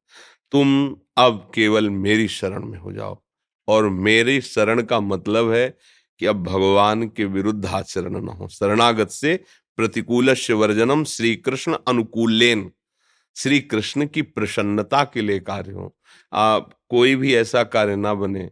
तुम 0.51 0.95
अब 1.17 1.51
केवल 1.55 1.89
मेरी 1.89 2.27
शरण 2.27 2.65
में 2.65 2.79
हो 2.79 2.91
जाओ। 2.91 3.23
और 3.67 3.89
मेरी 3.89 4.41
शरण 4.41 4.81
का 4.81 4.99
मतलब 4.99 5.51
है 5.51 5.77
कि 6.19 6.25
अब 6.25 6.43
भगवान 6.43 7.07
के 7.07 7.25
विरुद्ध 7.25 7.65
आचरण 7.65 8.21
न 8.21 8.27
हो। 8.27 8.47
शरणागत 8.47 9.09
से 9.09 9.43
प्रतिकूल 9.75 10.29
वर्जनम 10.51 11.03
श्री 11.03 11.35
कृष्ण 11.35 11.77
अनुकूलेन। 11.87 12.71
श्री 13.35 13.59
कृष्ण 13.59 14.05
की 14.05 14.21
प्रसन्नता 14.21 15.03
के 15.03 15.21
लिए 15.21 15.39
कार्य 15.39 15.71
हो। 15.71 15.97
आप 16.33 16.79
कोई 16.89 17.15
भी 17.15 17.35
ऐसा 17.35 17.63
कार्य 17.63 17.95
ना 17.95 18.13
बने। 18.13 18.51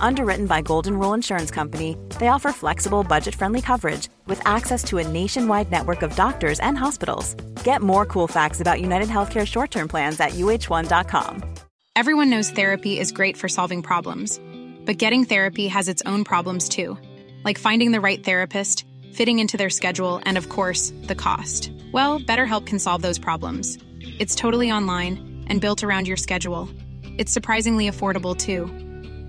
Underwritten 0.00 0.46
by 0.46 0.62
Golden 0.62 0.98
Rule 0.98 1.14
Insurance 1.14 1.50
Company, 1.50 1.96
they 2.18 2.28
offer 2.28 2.52
flexible, 2.52 3.04
budget-friendly 3.04 3.62
coverage 3.62 4.08
with 4.26 4.40
access 4.46 4.82
to 4.84 4.98
a 4.98 5.06
nationwide 5.06 5.70
network 5.70 6.02
of 6.02 6.16
doctors 6.16 6.60
and 6.60 6.78
hospitals. 6.78 7.34
Get 7.64 7.82
more 7.82 8.06
cool 8.06 8.26
facts 8.26 8.60
about 8.60 8.80
United 8.80 9.08
Healthcare 9.08 9.46
short-term 9.46 9.88
plans 9.88 10.18
at 10.20 10.32
uh1.com. 10.32 11.42
Everyone 11.96 12.30
knows 12.30 12.50
therapy 12.50 12.98
is 12.98 13.10
great 13.12 13.36
for 13.36 13.48
solving 13.48 13.82
problems, 13.82 14.40
but 14.86 14.98
getting 14.98 15.24
therapy 15.24 15.66
has 15.66 15.88
its 15.88 16.02
own 16.06 16.22
problems 16.22 16.68
too, 16.68 16.96
like 17.44 17.58
finding 17.58 17.90
the 17.90 18.00
right 18.00 18.22
therapist, 18.22 18.84
fitting 19.12 19.40
into 19.40 19.56
their 19.56 19.68
schedule, 19.70 20.20
and 20.24 20.38
of 20.38 20.48
course, 20.48 20.92
the 21.02 21.16
cost. 21.16 21.72
Well, 21.92 22.20
BetterHelp 22.20 22.66
can 22.66 22.78
solve 22.78 23.02
those 23.02 23.18
problems. 23.18 23.78
It's 24.00 24.36
totally 24.36 24.70
online 24.70 25.44
and 25.48 25.60
built 25.60 25.82
around 25.82 26.06
your 26.06 26.16
schedule. 26.16 26.68
It's 27.18 27.32
surprisingly 27.32 27.90
affordable 27.90 28.36
too. 28.36 28.70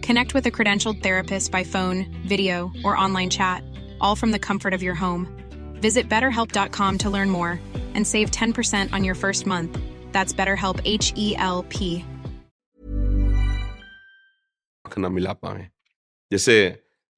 Connect 0.02 0.35
with 0.35 0.47
a 0.47 0.50
credentialed 0.50 1.02
therapist 1.02 1.50
by 1.50 1.64
phone, 1.64 2.07
video, 2.26 2.71
or 2.85 2.97
online 2.97 3.31
chat, 3.31 3.62
all 4.00 4.16
from 4.16 4.33
the 4.33 4.38
comfort 4.38 4.75
of 4.75 4.83
your 4.83 4.95
home. 4.95 5.26
Visit 5.81 6.09
betterhelp.com 6.09 6.99
to 6.99 7.11
learn 7.11 7.31
more 7.31 7.61
and 7.95 8.07
save 8.07 8.31
10% 8.31 8.93
on 8.93 9.04
your 9.04 9.14
first 9.14 9.47
month. 9.47 9.78
That's 10.12 10.33
BetterHelp 10.33 10.81
H 10.85 11.12
E 11.16 11.35
L 11.37 11.64
P. 11.69 12.04
ना 14.99 15.09
मिला 15.09 15.33
पाए 15.33 15.69
जैसे 16.33 16.54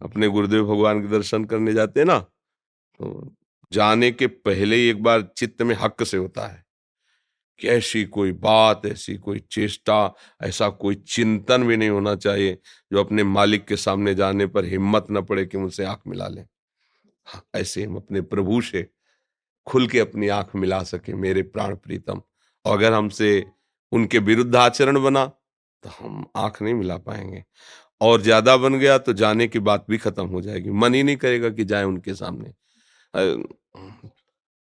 अपने 0.03 0.29
गुरुदेव 0.29 0.65
भगवान 0.67 1.01
के 1.03 1.09
दर्शन 1.09 1.45
करने 1.45 1.73
जाते 1.73 2.01
हैं 2.01 2.07
ना 2.07 2.19
तो 2.19 3.35
जाने 3.73 4.11
के 4.13 4.27
पहले 4.49 4.77
ही 4.77 4.89
एक 4.89 5.03
बार 5.03 5.23
चित्त 5.37 5.63
में 5.63 5.75
हक 5.81 6.03
से 6.03 6.17
होता 6.17 6.47
है 6.47 6.65
कि 7.62 7.68
ऐसी 7.68 8.04
कोई 8.08 8.32
बात 8.42 8.86
ऐसी 8.86 9.16
कोई 9.18 9.40
चेष्टा 9.52 9.98
ऐसा 10.44 10.70
कोई 10.72 10.96
चिंतन 11.08 11.64
भी 11.64 11.78
नहीं 11.78 11.90
होना 11.90 12.16
चाहिए 12.16 12.58
जो 12.92 13.04
अपने 13.04 13.24
मालिक 13.26 13.66
के 13.66 13.76
सामने 13.78 14.14
जाने 14.16 14.48
पर 14.48 14.66
हिम्मत 14.66 15.08
न 15.12 15.22
पड़े 15.22 15.46
कि 15.46 15.58
मुझसे 15.58 15.86
आँख 15.86 16.02
मिला 16.08 16.28
लें। 16.28 16.46
हाँ, 17.28 17.44
ऐसे 17.56 17.84
हम 17.84 17.96
अपने 17.96 18.22
प्रभु 18.24 18.62
से 18.64 18.88
खुल 19.68 19.88
के 19.88 20.00
अपनी 20.00 20.28
आँख 20.30 20.56
मिला 20.56 20.82
सके 20.84 21.14
मेरे 21.16 21.42
प्राण 21.44 21.76
प्रीतम। 21.78 22.22
और 22.66 22.78
अगर 22.78 22.94
हमसे 22.94 23.46
उनके 23.92 24.20
विरुद्ध 24.20 24.56
आचरण 24.56 25.02
बना 25.04 25.26
तो 25.84 25.90
हम 25.92 26.26
आँख 26.38 26.62
नहीं 26.62 26.74
मिला 26.74 26.98
पाएँगे। 27.00 27.44
और 28.02 28.22
ज़्यादा 28.22 28.56
बन 28.58 28.80
गया 28.80 28.98
तो 28.98 29.14
जाने 29.14 29.48
की 29.48 29.60
बात 29.62 29.86
भी 29.90 29.98
खत्म 30.00 30.26
हो 30.28 30.42
जाएगी। 30.42 30.70
मन 30.72 30.94
ही 30.94 31.04
नहीं 31.04 31.18
करेगा 31.18 31.50
कि 31.52 31.66
जाए 31.66 31.84
उनके 31.84 32.14
सामने। 32.16 32.52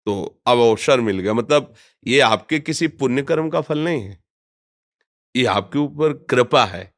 तो 0.06 0.42
अब 0.48 0.60
अवसर 0.60 1.02
मिल 1.02 1.20
गया। 1.20 1.34
मतलब 1.34 1.74
ये 2.08 2.20
आपके 2.20 2.60
किसी 2.60 2.88
पुण्य 2.88 3.22
कर्म 3.22 3.50
का 3.50 3.62
फल 3.62 3.80
नहीं 3.80 4.02
है। 4.02 4.18
ये 5.36 5.46
आपके 5.46 5.80
ऊपर 5.80 6.14
कृपा 6.30 6.66
है। 6.66 6.94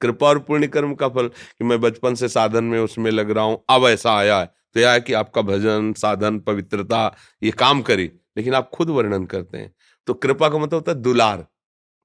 कृपा 0.00 0.26
और 0.28 0.38
पुण्य 0.38 0.66
कर्म 0.66 0.94
का 0.94 1.08
फल 1.08 1.28
कि 1.28 1.64
मैं 1.64 1.80
बचपन 1.80 2.14
से 2.14 2.28
साधन 2.28 2.64
में 2.64 2.78
उसमें 2.80 3.10
लग 3.10 3.30
रहा 3.30 3.44
हूँ, 3.44 3.64
अब 3.70 3.86
ऐसा 3.86 4.16
आया 4.16 4.38
है। 4.40 4.46
तो 4.46 4.80
यह 4.80 4.90
है 4.90 5.00
कि 5.00 5.12
आपका 5.12 5.42
भजन, 5.42 5.92
साधन, 5.92 6.38
पवित्रता, 6.38 7.16
ये 7.42 7.50
काम 7.50 7.82
करी, 7.82 8.10
लेकिन 8.36 8.54
आप 8.54 8.70
खुद 8.70 8.90
वर्णन 8.90 9.24
करते 9.26 9.58
हैं। 9.58 9.72
तो 10.06 10.14
कृपा 10.14 10.48
का 10.48 10.58
मतलब 10.58 10.74
होता 10.74 10.92
है 10.92 10.98
दुलार। 10.98 11.46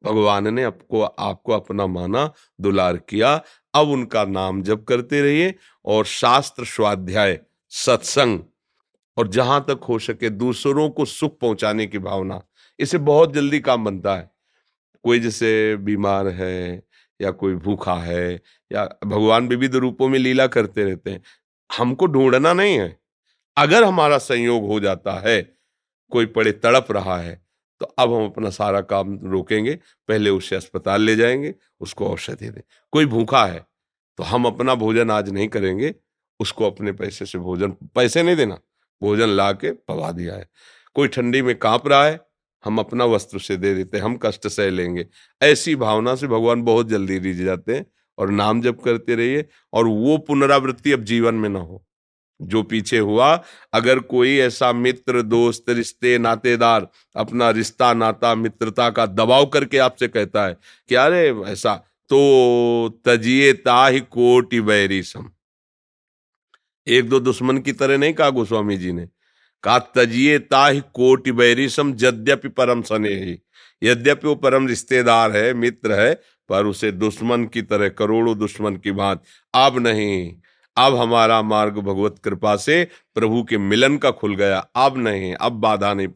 भगवान 0.03 0.53
ने 0.53 0.63
आपको 0.63 1.01
आपको 1.01 1.53
अपना 1.53 1.87
माना, 1.87 2.31
दुलार 2.61 2.97
किया। 2.97 3.41
अब 3.73 3.89
उनका 3.89 4.25
नाम 4.25 4.61
जप 4.61 4.85
करते 4.87 5.21
रहिए 5.21 5.55
और 5.85 6.05
शास्त्र 6.05 6.65
स्वाध्याय, 6.65 7.39
सत्संग। 7.69 8.39
और 9.17 9.27
जहाँ 9.27 9.59
तक 9.69 9.83
हो 9.89 9.97
सके 9.99 10.29
दूसरों 10.29 10.89
को 10.89 11.05
सुख 11.05 11.37
पहुँचाने 11.39 11.85
की 11.87 11.99
भावना। 11.99 12.41
इसे 12.79 12.97
बहुत 12.99 13.33
जल्दी 13.33 13.59
काम 13.59 13.85
बनता 13.85 14.15
है। 14.15 14.29
कोई 15.05 15.19
जैसे 15.19 15.75
बीमार 15.77 16.27
है 16.29 16.83
या 17.19 17.31
कोई 17.31 17.55
भूखा 17.57 17.95
है 17.95 18.33
या 18.71 18.85
भगवान 19.05 19.47
विविध 19.47 19.75
रूपों 19.75 20.07
में 20.09 20.17
लीला 20.19 20.47
करते 20.47 20.83
रहते 20.83 21.11
हैं, 21.11 21.21
हमको 21.69 22.07
ढूंढना 22.07 22.53
नहीं 22.53 22.77
है। 22.79 22.97
अगर 23.57 23.83
हमारा 23.83 24.17
संयोग 24.19 24.67
हो 24.67 24.79
जाता 24.79 25.13
है, 25.21 25.41
कोई 26.11 26.25
पड़े 26.27 26.51
तड़प 26.53 26.87
रहा 26.91 27.17
है 27.17 27.41
तो 27.81 27.85
अब 27.99 28.13
हम 28.13 28.25
अपना 28.25 28.49
सारा 28.49 28.81
काम 28.83 29.19
रोकेंगे, 29.23 29.73
पहले 30.09 30.29
उसे 30.29 30.55
अस्पताल 30.55 31.01
ले 31.01 31.15
जाएँगे, 31.15 31.53
उसको 31.81 32.07
औषधि 32.07 32.49
दें। 32.49 32.61
कोई 32.93 33.05
भूखा 33.07 33.45
है 33.45 33.65
तो 34.19 34.23
हम 34.23 34.45
अपना 34.45 34.75
भोजन 34.75 35.11
आज 35.11 35.29
नहीं 35.29 35.47
करेंगे, 35.49 35.93
उसको 36.39 36.65
अपने 36.65 36.91
पैसे 36.93 37.25
से 37.25 37.39
भोजन, 37.39 37.71
पैसे 37.95 38.23
नहीं 38.23 38.35
देना। 38.35 38.59
भोजन 39.01 39.29
ला 39.29 39.51
के 39.51 39.71
पवा 39.71 40.11
दिया 40.11 40.35
है। 40.35 40.49
कोई 40.95 41.07
ठंडी 41.07 41.41
में 41.41 41.59
काँप 41.59 41.87
रहा 41.87 42.05
है, 42.05 42.19
हम 42.65 42.79
अपना 42.79 43.05
वस्त्र 43.05 43.39
से 43.39 43.57
दे 43.57 43.75
देते 43.75 43.97
हम 43.97 44.19
कष्ट 44.23 44.47
सह 44.47 44.69
लेंगे। 44.69 45.07
ऐसी 45.41 45.75
भावना 45.75 46.15
से 46.15 46.27
भगवान 46.27 46.61
बहुत 46.61 46.89
जल्दी 46.89 47.19
रिझ 47.19 47.35
जाते 47.35 47.75
हैं 47.75 47.85
और 48.17 48.29
नाम 48.29 48.61
जप 48.61 48.81
करते 48.85 49.15
रहिए 49.15 49.45
और 49.73 49.87
वो 49.87 50.17
पुनरावृत्ति 50.17 50.91
अब 50.91 51.03
जीवन 51.03 51.35
में 51.35 51.49
ना 51.49 51.59
हो। 51.59 51.83
जो 52.41 52.63
पीछे 52.63 52.97
हुआ, 52.97 53.43
अगर 53.73 53.99
कोई 53.99 54.37
ऐसा 54.37 54.73
मित्र, 54.73 55.21
दोस्त, 55.21 55.65
रिश्ते, 55.69 56.17
नातेदार 56.17 56.87
अपना 57.15 57.49
रिश्ता, 57.49 57.93
नाता, 57.93 58.35
मित्रता 58.35 58.89
का 58.89 59.05
दबाव 59.05 59.45
करके 59.45 59.77
आपसे 59.77 60.07
कहता 60.07 60.45
है 60.45 60.57
कि, 60.89 60.95
अरे, 60.95 61.35
ऐसा 61.47 61.75
तो 62.09 63.01
तजिए 63.05 63.53
ताहि 63.53 63.99
कोटि 63.99 64.61
बैरी 64.61 65.03
सम। 65.03 65.29
एक 66.87 67.09
दो 67.09 67.19
दुश्मन 67.19 67.57
की 67.57 67.71
तरह 67.71 67.97
नहीं 67.97 68.13
कहा 68.13 68.29
गोस्वामी 68.29 68.77
जी 68.77 68.91
ने। 68.91 69.09
कहा 69.63 69.79
तजिए 69.79 70.39
ताहि 70.39 70.81
कोटि 70.93 71.31
बैरी 71.31 71.69
सम 71.69 71.95
यद्यपि 72.01 72.49
परम 72.49 72.81
सने 72.81 73.37
यद्यपि 73.83 74.27
वो 74.27 74.35
परम 74.35 74.67
रिश्तेदार 74.67 75.31
है, 75.31 75.53
मित्र 75.53 75.91
है, 75.91 76.21
पर 76.49 76.65
उसे 76.65 76.91
दुश्मन 76.91 77.45
की 77.45 77.61
तरह, 77.61 77.89
करोड़ों 77.89 78.37
दुश्मन 78.37 78.75
की 78.75 78.91
बात 78.91 79.23
अब 79.53 79.79
नहीं। 79.79 80.35
अब 80.77 80.95
हमारा 80.95 81.41
मार्ग 81.41 81.77
भगवत 81.77 82.15
कृपा 82.23 82.55
से 82.55 82.87
प्रभु 83.15 83.43
के 83.43 83.57
मिलन 83.57 83.97
का 83.97 84.11
खुल 84.11 84.35
गया। 84.35 84.59
अब 84.75 84.97
नहीं। 84.97 85.33
अब 85.33 85.51
बाधा 85.51 85.93
नहीं 85.93 86.07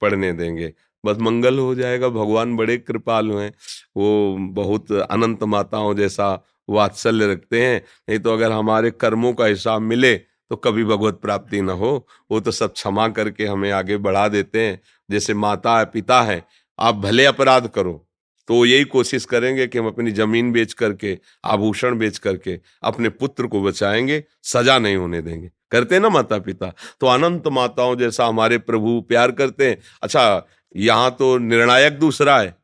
पड़ने 0.00 0.32
देंगे। 0.32 0.72
बस 1.06 1.18
मंगल 1.18 1.58
हो 1.58 1.74
जाएगा। 1.74 2.08
भगवान 2.08 2.56
बड़े 2.56 2.76
कृपालु 2.76 3.36
हैं। 3.36 3.52
वो 3.96 4.36
बहुत 4.40 4.92
अनंत 4.92 5.42
माताओं 5.42 5.94
जैसा 5.94 6.46
वात्सल्य 6.68 7.26
रखते 7.26 7.62
हैं। 7.62 7.80
नहीं 8.08 8.18
तो 8.18 8.32
अगर 8.32 8.52
हमारे 8.52 8.90
कर्मों 8.90 9.32
का 9.34 9.46
हिसाब 9.46 9.82
मिले 9.82 10.14
तो 10.50 10.56
कभी 10.56 10.84
भगवत 10.84 11.18
प्राप्ति 11.22 11.60
न 11.60 11.70
हो। 11.70 12.06
वो 12.30 12.40
तो 12.40 12.50
सब 12.50 12.72
क्षमा 12.72 13.08
करके 13.10 13.46
हमें 13.46 13.70
आगे 13.72 13.96
बढ़ा 13.98 14.26
देते 14.28 14.60
हैं। 14.60 14.80
जैसे 15.08 15.34
माता 15.34 15.78
है, 15.78 15.84
पिता 15.84 16.20
है, 16.22 16.42
आप 16.78 16.94
भले 16.96 17.24
अपराध 17.26 17.68
करो 17.68 18.00
तो 18.48 18.64
यही 18.66 18.84
कोशिश 18.84 19.24
करेंगे 19.24 19.66
कि 19.66 19.78
हम 19.78 19.86
अपनी 19.86 20.10
ज़मीन 20.12 20.50
बेच 20.52 20.72
करके, 20.72 21.18
आभूषण 21.44 21.98
बेच 21.98 22.18
करके, 22.18 22.58
अपने 22.82 23.08
पुत्र 23.10 23.46
को 23.46 23.62
बचाएँगे, 23.62 24.22
सजा 24.44 24.78
नहीं 24.78 24.96
होने 24.96 25.20
देंगे। 25.22 25.50
करते 25.70 25.98
ना 25.98 26.08
माता 26.08 26.38
पिता 26.38 26.72
तो 27.00 27.06
अनंत 27.06 27.48
माताओं 27.48 27.96
जैसा 27.96 28.26
हमारे 28.26 28.58
प्रभु 28.60 29.00
प्यार 29.08 29.30
करते 29.32 29.68
हैं। 29.68 29.78
अच्छा 30.02 30.46
यहाँ 30.74 31.10
तो 31.18 31.36
निर्णायक 31.38 31.98
दूसरा 31.98 32.38
है। 32.38 32.54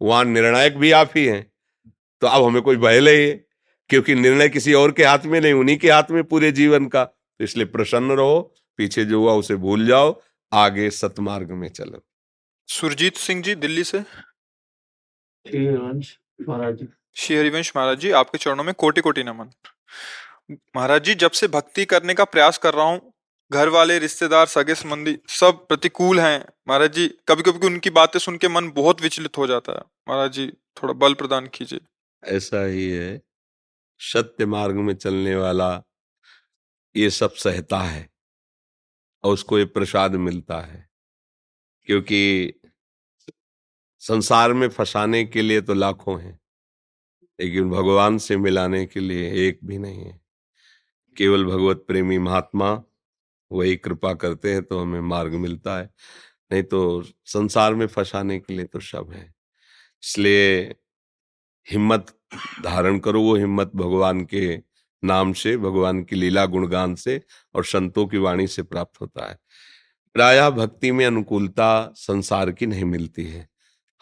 वहाँ 0.00 0.24
निर्णायक 0.24 0.78
भी 0.78 0.90
आप 0.92 1.10
ही 1.16 1.24
हैं। 1.26 1.46
तो 2.22 2.26
अब 2.26 2.44
हमें 2.44 2.62
कोई 2.62 2.76
भय 2.76 3.00
नहीं 3.00 3.26
है 3.28 3.34
क्योंकि 3.90 4.14
निर्णय 4.14 4.48
किसी 4.48 4.72
और 4.74 4.92
के 4.92 5.04
हाथ 5.04 5.26
में 5.26 5.40
नहीं 5.40 5.52
उन्हीं 5.54 5.76
के 5.78 5.90
हाथ 5.90 6.10
में 6.10 6.22
पूरे 6.24 6.50
जीवन 6.52 6.86
का। 6.86 7.04
तो 7.04 7.44
इसलिए 7.44 7.66
प्रसन्न 7.66 8.12
रहो 8.12 8.40
पीछे 8.78 9.04
जो 9.04 9.20
हुआ 9.20 9.32
उसे 9.34 9.54
भूल 9.56 9.86
जाओ 9.86 10.20
आगे 10.52 10.88
सतमार्ग 10.90 11.50
में 11.52 11.68
चलो। 11.68 12.02
सुरजीत 12.68 13.16
सिंह 13.16 13.42
जी 13.42 13.54
दिल्ली 13.56 13.84
से। 13.84 14.00
श्री 15.46 17.36
हरिवंश 17.36 17.72
महाराज 17.76 17.98
जी 17.98 18.10
आपके 18.12 18.38
चरणों 18.38 18.64
में 18.64 18.74
कोटि 18.74 19.00
कोटि 19.00 19.22
नमन। 19.24 19.50
महाराज 20.76 21.04
जी 21.04 21.14
जब 21.16 21.30
से 21.30 21.48
भक्ति 21.48 21.84
करने 21.84 22.14
का 22.14 22.24
प्रयास 22.26 22.58
कर 22.58 22.74
रहा 22.74 22.84
हूँ 22.84 23.12
घर 23.50 23.68
वाले 23.68 23.98
रिश्तेदार 23.98 24.46
सगे 24.46 24.74
संबंधी 24.74 25.16
सब 25.30 25.66
प्रतिकूल 25.68 26.20
हैं 26.20 26.38
महाराज 26.68 26.92
जी 26.94 27.06
कभी 27.28 27.42
कभी 27.42 27.66
उनकी 27.66 27.90
बातें 27.90 28.18
सुन 28.18 28.36
के 28.36 28.48
मन 28.48 28.68
बहुत 28.76 29.00
विचलित 29.02 29.38
हो 29.38 29.46
जाता 29.46 29.72
है। 29.72 29.82
महाराज 30.08 30.32
जी 30.32 30.46
थोड़ा 30.82 30.92
बल 30.94 31.14
प्रदान 31.14 31.46
कीजिए। 31.54 31.80
ऐसा 32.28 32.64
ही 32.64 32.88
है, 32.90 33.20
सत्य 34.00 34.46
मार्ग 34.46 34.76
में 34.76 34.94
चलने 34.94 35.34
वाला 35.36 35.70
ये 36.94 37.10
सब 37.10 37.32
सहता 37.34 37.78
है 37.80 38.08
और 39.24 39.32
उसको 39.32 39.58
ये 39.58 39.64
प्रसाद 39.66 40.14
मिलता 40.16 40.60
है, 40.60 40.88
क्योंकि 41.88 42.60
संसार 44.02 44.52
में 44.52 44.68
फंसाने 44.68 45.24
के 45.24 45.42
लिए 45.42 45.60
तो 45.60 45.74
लाखों 45.74 46.20
हैं, 46.20 46.38
लेकिन 47.38 47.70
भगवान 47.70 48.18
से 48.18 48.36
मिलाने 48.36 48.84
के 48.86 49.00
लिए 49.00 49.48
एक 49.48 49.58
भी 49.64 49.78
नहीं 49.78 50.04
है। 50.04 50.20
केवल 51.16 51.44
भगवत 51.44 51.84
प्रेमी 51.88 52.18
महात्मा, 52.18 52.70
वही 53.50 53.76
कृपा 53.76 54.12
करते 54.14 54.52
हैं 54.52 54.62
तो 54.62 54.80
हमें 54.80 55.00
मार्ग 55.02 55.34
मिलता 55.36 55.78
है, 55.78 55.90
नहीं 56.50 56.62
तो 56.64 57.02
संसार 57.26 57.74
में 57.74 57.86
फंसाने 57.86 58.38
के 58.40 58.54
लिए 58.54 58.64
तो 58.66 58.80
सब 58.82 59.12
है। 59.12 59.24
इसलिए 60.02 60.60
हिम्मत 61.66 62.14
धारण 62.62 62.98
करो 62.98 63.22
वो 63.22 63.34
हिम्मत 63.36 63.70
भगवान 63.74 64.24
के 64.24 64.56
नाम 65.02 65.32
से, 65.32 65.56
भगवान 65.56 66.02
की 66.02 66.16
लीला 66.16 66.44
गुणगान 66.46 66.94
से 66.94 67.20
और 67.54 67.64
संतों 67.64 68.06
की 68.06 68.18
वाणी 68.18 68.46
से 68.46 68.62
प्राप्त 68.62 69.00
होता 69.00 69.28
है। 69.30 69.38
प्राय 70.14 70.50
भक्ति 70.50 70.92
में 70.92 71.04
अनुकूलता 71.06 71.92
संसार 71.96 72.50
की 72.52 72.66
नहीं 72.66 72.84
मिलती 72.84 73.24
है। 73.24 73.48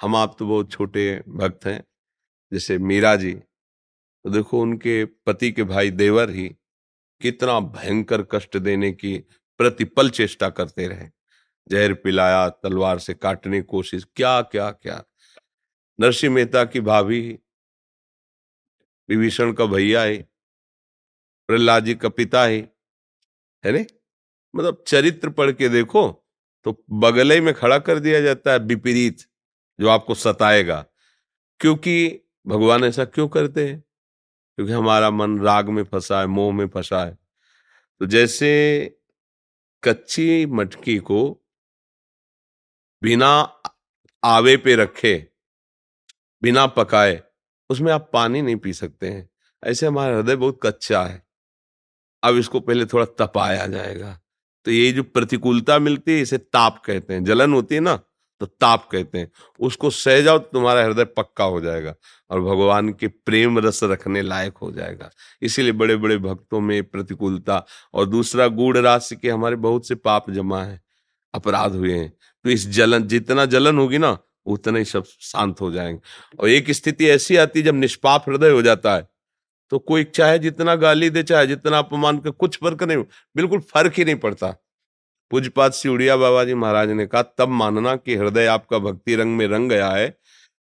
हम 0.00 0.16
आप 0.16 0.36
तो 0.38 0.46
बहुत 0.46 0.70
छोटे 0.70 1.22
भक्त 1.28 1.66
हैं। 1.66 1.82
जैसे 2.52 2.78
मीरा 2.78 3.16
जी 3.16 3.32
तो 3.32 4.30
देखो 4.30 4.60
उनके 4.60 5.04
पति 5.04 5.50
के 5.52 5.64
भाई 5.64 5.90
देवर 5.90 6.30
ही 6.30 6.48
कितना 7.20 7.58
भयंकर 7.60 8.22
कष्ट 8.22 8.56
देने 8.56 8.92
की 8.92 9.18
प्रतिपल 9.60 10.10
चेष्टा 10.10 10.48
करते 10.48 10.86
रहे। 10.88 11.08
जहर 11.68 11.94
पिलाया, 11.94 12.48
तलवार 12.48 12.98
से 12.98 13.14
काटने 13.14 13.56
की 13.56 13.62
कोशिश 13.62 14.06
क्या 14.16 14.40
क्या 14.42 14.70
क्या 14.70 15.02
नरसिंह 15.98 16.34
मेहता 16.34 16.64
की 16.64 16.80
भाभी 16.80 17.38
विभीषण 19.08 19.52
का 19.52 19.66
भैया 19.66 20.02
है, 20.02 20.16
प्रहलाद 21.48 21.84
जी 21.84 21.94
का 21.94 22.08
पिता 22.08 22.44
है 22.44 22.56
है 23.64 23.72
ने 23.72 23.86
मतलब 24.56 24.82
चरित्र 24.86 25.30
पढ़ 25.30 25.52
के 25.52 25.68
देखो 25.68 26.08
तो 26.64 26.84
बगले 26.90 27.40
में 27.40 27.52
खड़ा 27.54 27.78
कर 27.78 27.98
दिया 27.98 28.20
जाता 28.20 28.52
है 28.52 28.58
विपरीत, 28.58 29.18
जो 29.80 29.88
आपको 29.88 30.14
सताएगा। 30.14 30.84
क्योंकि 31.60 32.20
भगवान 32.46 32.84
ऐसा 32.84 33.04
क्यों 33.04 33.28
करते 33.28 33.66
हैं? 33.68 33.80
क्योंकि 34.58 34.72
हमारा 34.72 35.10
मन 35.10 35.38
राग 35.40 35.68
में 35.68 35.82
फंसा 35.84 36.20
है, 36.20 36.26
मोह 36.26 36.52
में 36.54 36.68
फंसा 36.68 37.04
है। 37.04 37.18
तो 38.00 38.06
जैसे 38.06 38.50
कच्ची 39.82 40.46
मटकी 40.46 40.98
को 40.98 41.20
बिना 43.02 43.30
आवे 44.24 44.56
पे 44.56 44.76
रखे, 44.76 45.28
बिना 46.42 46.66
पकाए 46.66 47.22
उसमें 47.70 47.92
आप 47.92 48.10
पानी 48.12 48.42
नहीं 48.42 48.56
पी 48.56 48.72
सकते 48.72 49.08
हैं। 49.08 49.28
ऐसे 49.62 49.86
हमारा 49.86 50.16
हृदय 50.16 50.36
बहुत 50.36 50.58
कच्चा 50.62 51.02
है। 51.04 51.22
अब 52.22 52.36
इसको 52.36 52.60
पहले 52.60 52.84
थोड़ा 52.86 53.04
तपाया 53.18 53.66
जाएगा। 53.66 54.18
तो 54.66 54.70
ये 54.70 54.92
जो 54.92 55.02
प्रतिकूलता 55.02 55.78
मिलती 55.78 56.12
है, 56.12 56.20
इसे 56.20 56.38
ताप 56.38 56.82
कहते 56.86 57.14
हैं। 57.14 57.24
जलन 57.24 57.52
होती 57.54 57.74
है 57.74 57.80
ना 57.80 57.98
तो 58.40 58.46
ताप 58.46 58.88
कहते 58.92 59.18
हैं। 59.18 59.30
उसको 59.60 59.90
सह 59.90 60.20
जाओ 60.20 60.38
तो 60.38 60.48
तुम्हारा 60.52 60.82
हृदय 60.84 61.04
पक्का 61.04 61.44
हो 61.44 61.60
जाएगा 61.60 61.94
और 62.30 62.40
भगवान 62.40 62.92
के 62.92 63.08
प्रेम 63.08 63.58
रस 63.58 63.80
रखने 63.84 64.22
लायक 64.22 64.56
हो 64.56 64.70
जाएगा। 64.72 65.10
इसीलिए 65.42 65.72
बड़े 65.72 65.96
बड़े 65.96 66.18
भक्तों 66.18 66.60
में 66.60 66.82
प्रतिकूलता 66.84 67.64
और 67.94 68.06
दूसरा 68.06 68.48
गूढ़ 68.48 68.76
राशि 68.76 69.16
के 69.16 69.30
हमारे 69.30 69.56
बहुत 69.56 69.88
से 69.88 69.94
पाप 69.94 70.30
जमा 70.30 70.62
है, 70.62 70.80
अपराध 71.34 71.74
हुए 71.74 71.94
हैं। 71.94 72.12
तो 72.44 72.50
इस 72.50 72.68
जलन, 72.68 73.02
जितना 73.02 73.44
जलन 73.46 73.78
होगी 73.78 73.98
ना 73.98 74.18
उतना 74.46 74.78
ही 74.78 74.84
सब 74.84 75.04
शांत 75.20 75.60
हो 75.60 75.70
जाएँगे। 75.72 76.00
और 76.40 76.48
एक 76.48 76.70
स्थिति 76.70 77.08
ऐसी 77.08 77.36
आती 77.36 77.60
है, 77.60 77.64
जब 77.66 77.74
निष्पाप 77.74 78.28
हृदय 78.28 78.50
हो 78.50 78.62
जाता 78.62 78.94
है 78.96 79.08
तो 79.72 79.78
कोई 79.78 80.04
चाहे 80.04 80.38
जितना 80.38 80.74
गाली 80.76 81.08
दे, 81.10 81.22
चाहे 81.22 81.46
जितना 81.46 81.78
अपमान 81.78 82.18
कर, 82.18 82.30
कुछ 82.30 82.56
फ़र्क 82.56 82.82
नहीं, 82.82 82.98
बिल्कुल 83.36 83.60
फ़र्क 83.60 83.92
ही 83.98 84.04
नहीं 84.04 84.16
पड़ता। 84.16 84.50
पूजपात 85.30 85.74
सिउड़िया 85.74 86.16
बाबा 86.16 86.44
जी 86.44 86.54
महाराज 86.54 86.90
ने 86.90 87.06
कहा, 87.06 87.22
तब 87.22 87.48
मानना 87.50 87.94
कि 87.96 88.14
हृदय 88.16 88.46
आपका 88.46 88.78
भक्ति 88.78 89.14
रंग 89.16 89.36
में 89.36 89.46
रंग 89.48 89.70
गया 89.70 89.90
है। 89.90 90.16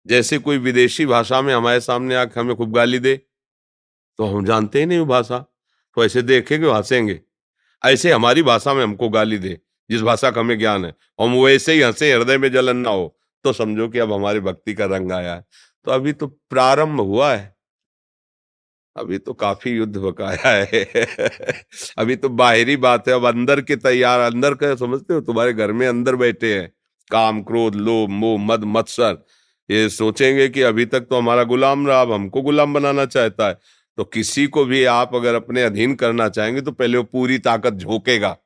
जैसे 0.06 0.38
कोई 0.38 0.58
विदेशी 0.58 1.06
भाषा 1.06 1.40
में 1.42 1.54
हमारे 1.54 1.80
सामने 1.80 2.14
आके 2.14 2.40
हमें 2.40 2.54
खूब 2.56 2.72
गाली 2.72 2.98
दे 2.98 3.16
तो 4.18 4.26
हम 4.26 4.44
जानते 4.44 4.80
ही 4.80 4.86
नहीं 4.86 4.98
वो 4.98 5.06
भाषा। 5.06 5.38
तो 5.96 6.04
ऐसे 6.04 6.22
देखेंगे, 6.22 6.70
हंसेंगे। 6.70 7.20
ऐसे 7.82 8.12
हमारी 8.12 8.42
भाषा 8.42 8.74
में 8.74 8.82
हमको 8.82 9.08
गाली 9.08 9.38
दे, 9.38 9.58
जिस 9.90 10.02
भाषा 10.02 10.30
का 10.30 10.40
हमें 10.40 10.58
ज्ञान 10.58 10.84
है। 10.84 10.94
हम 11.20 11.34
वैसे 11.34 11.72
ही 11.72 11.80
हंसे, 11.80 12.12
हृदय 12.12 12.38
में 12.38 12.50
जलन 12.52 12.76
ना 12.76 12.90
हो। 12.90 13.16
तो 13.44 13.52
समझो 13.52 13.88
कि 13.88 13.98
अब 13.98 14.12
हमारी 14.12 14.40
भक्ति 14.40 14.74
का 14.74 14.84
रंग 14.84 15.12
आया 15.12 15.34
है। 15.34 15.44
तो 15.84 15.90
अभी 15.90 16.12
तो 16.12 16.26
प्रारंभ 16.26 17.00
हुआ 17.00 17.34
है। 17.34 17.56
अभी 18.96 19.18
तो 19.18 19.32
काफ़ी 19.32 19.70
युद्ध 19.70 19.96
बकाया 19.96 20.48
है। 20.48 20.84
अभी 21.98 22.16
तो 22.16 22.28
बाहरी 22.28 22.76
बात 22.76 23.08
है। 23.08 23.14
अब 23.14 23.26
अंदर 23.26 23.60
के 23.60 23.76
तैयार, 23.76 24.20
अंदर 24.20 24.54
का 24.54 24.74
समझते 24.76 25.14
हो? 25.14 25.20
तुम्हारे 25.20 25.52
घर 25.52 25.72
में 25.72 25.86
अंदर 25.88 26.16
बैठे 26.16 26.54
हैं। 26.60 26.72
काम, 27.10 27.42
क्रोध, 27.42 27.74
लोभ, 27.74 28.10
मोह, 28.10 28.38
मद, 28.40 28.64
मत्सर। 28.64 29.24
ये 29.70 29.88
सोचेंगे 29.88 30.48
कि 30.48 30.62
अभी 30.62 30.86
तक 30.86 31.00
तो 31.00 31.16
हमारा 31.16 31.44
गुलाम 31.44 31.86
रहा। 31.88 32.02
अब 32.02 32.12
हमको 32.12 32.42
गुलाम 32.42 32.74
बनाना 32.74 33.04
चाहता 33.06 33.48
है। 33.48 33.58
तो 33.96 34.04
किसी 34.04 34.46
को 34.46 34.64
भी 34.64 34.84
आप 34.84 35.14
अगर 35.14 35.34
अपने 35.34 35.62
अधीन 35.62 35.94
करना 35.94 36.28
चाहेंगे 36.28 36.60
तो 36.60 36.72
पहले 36.72 36.98
वो 36.98 37.04
पूरी 37.04 37.38
ताकत 37.38 37.70
झोंकेगा। 37.70 38.36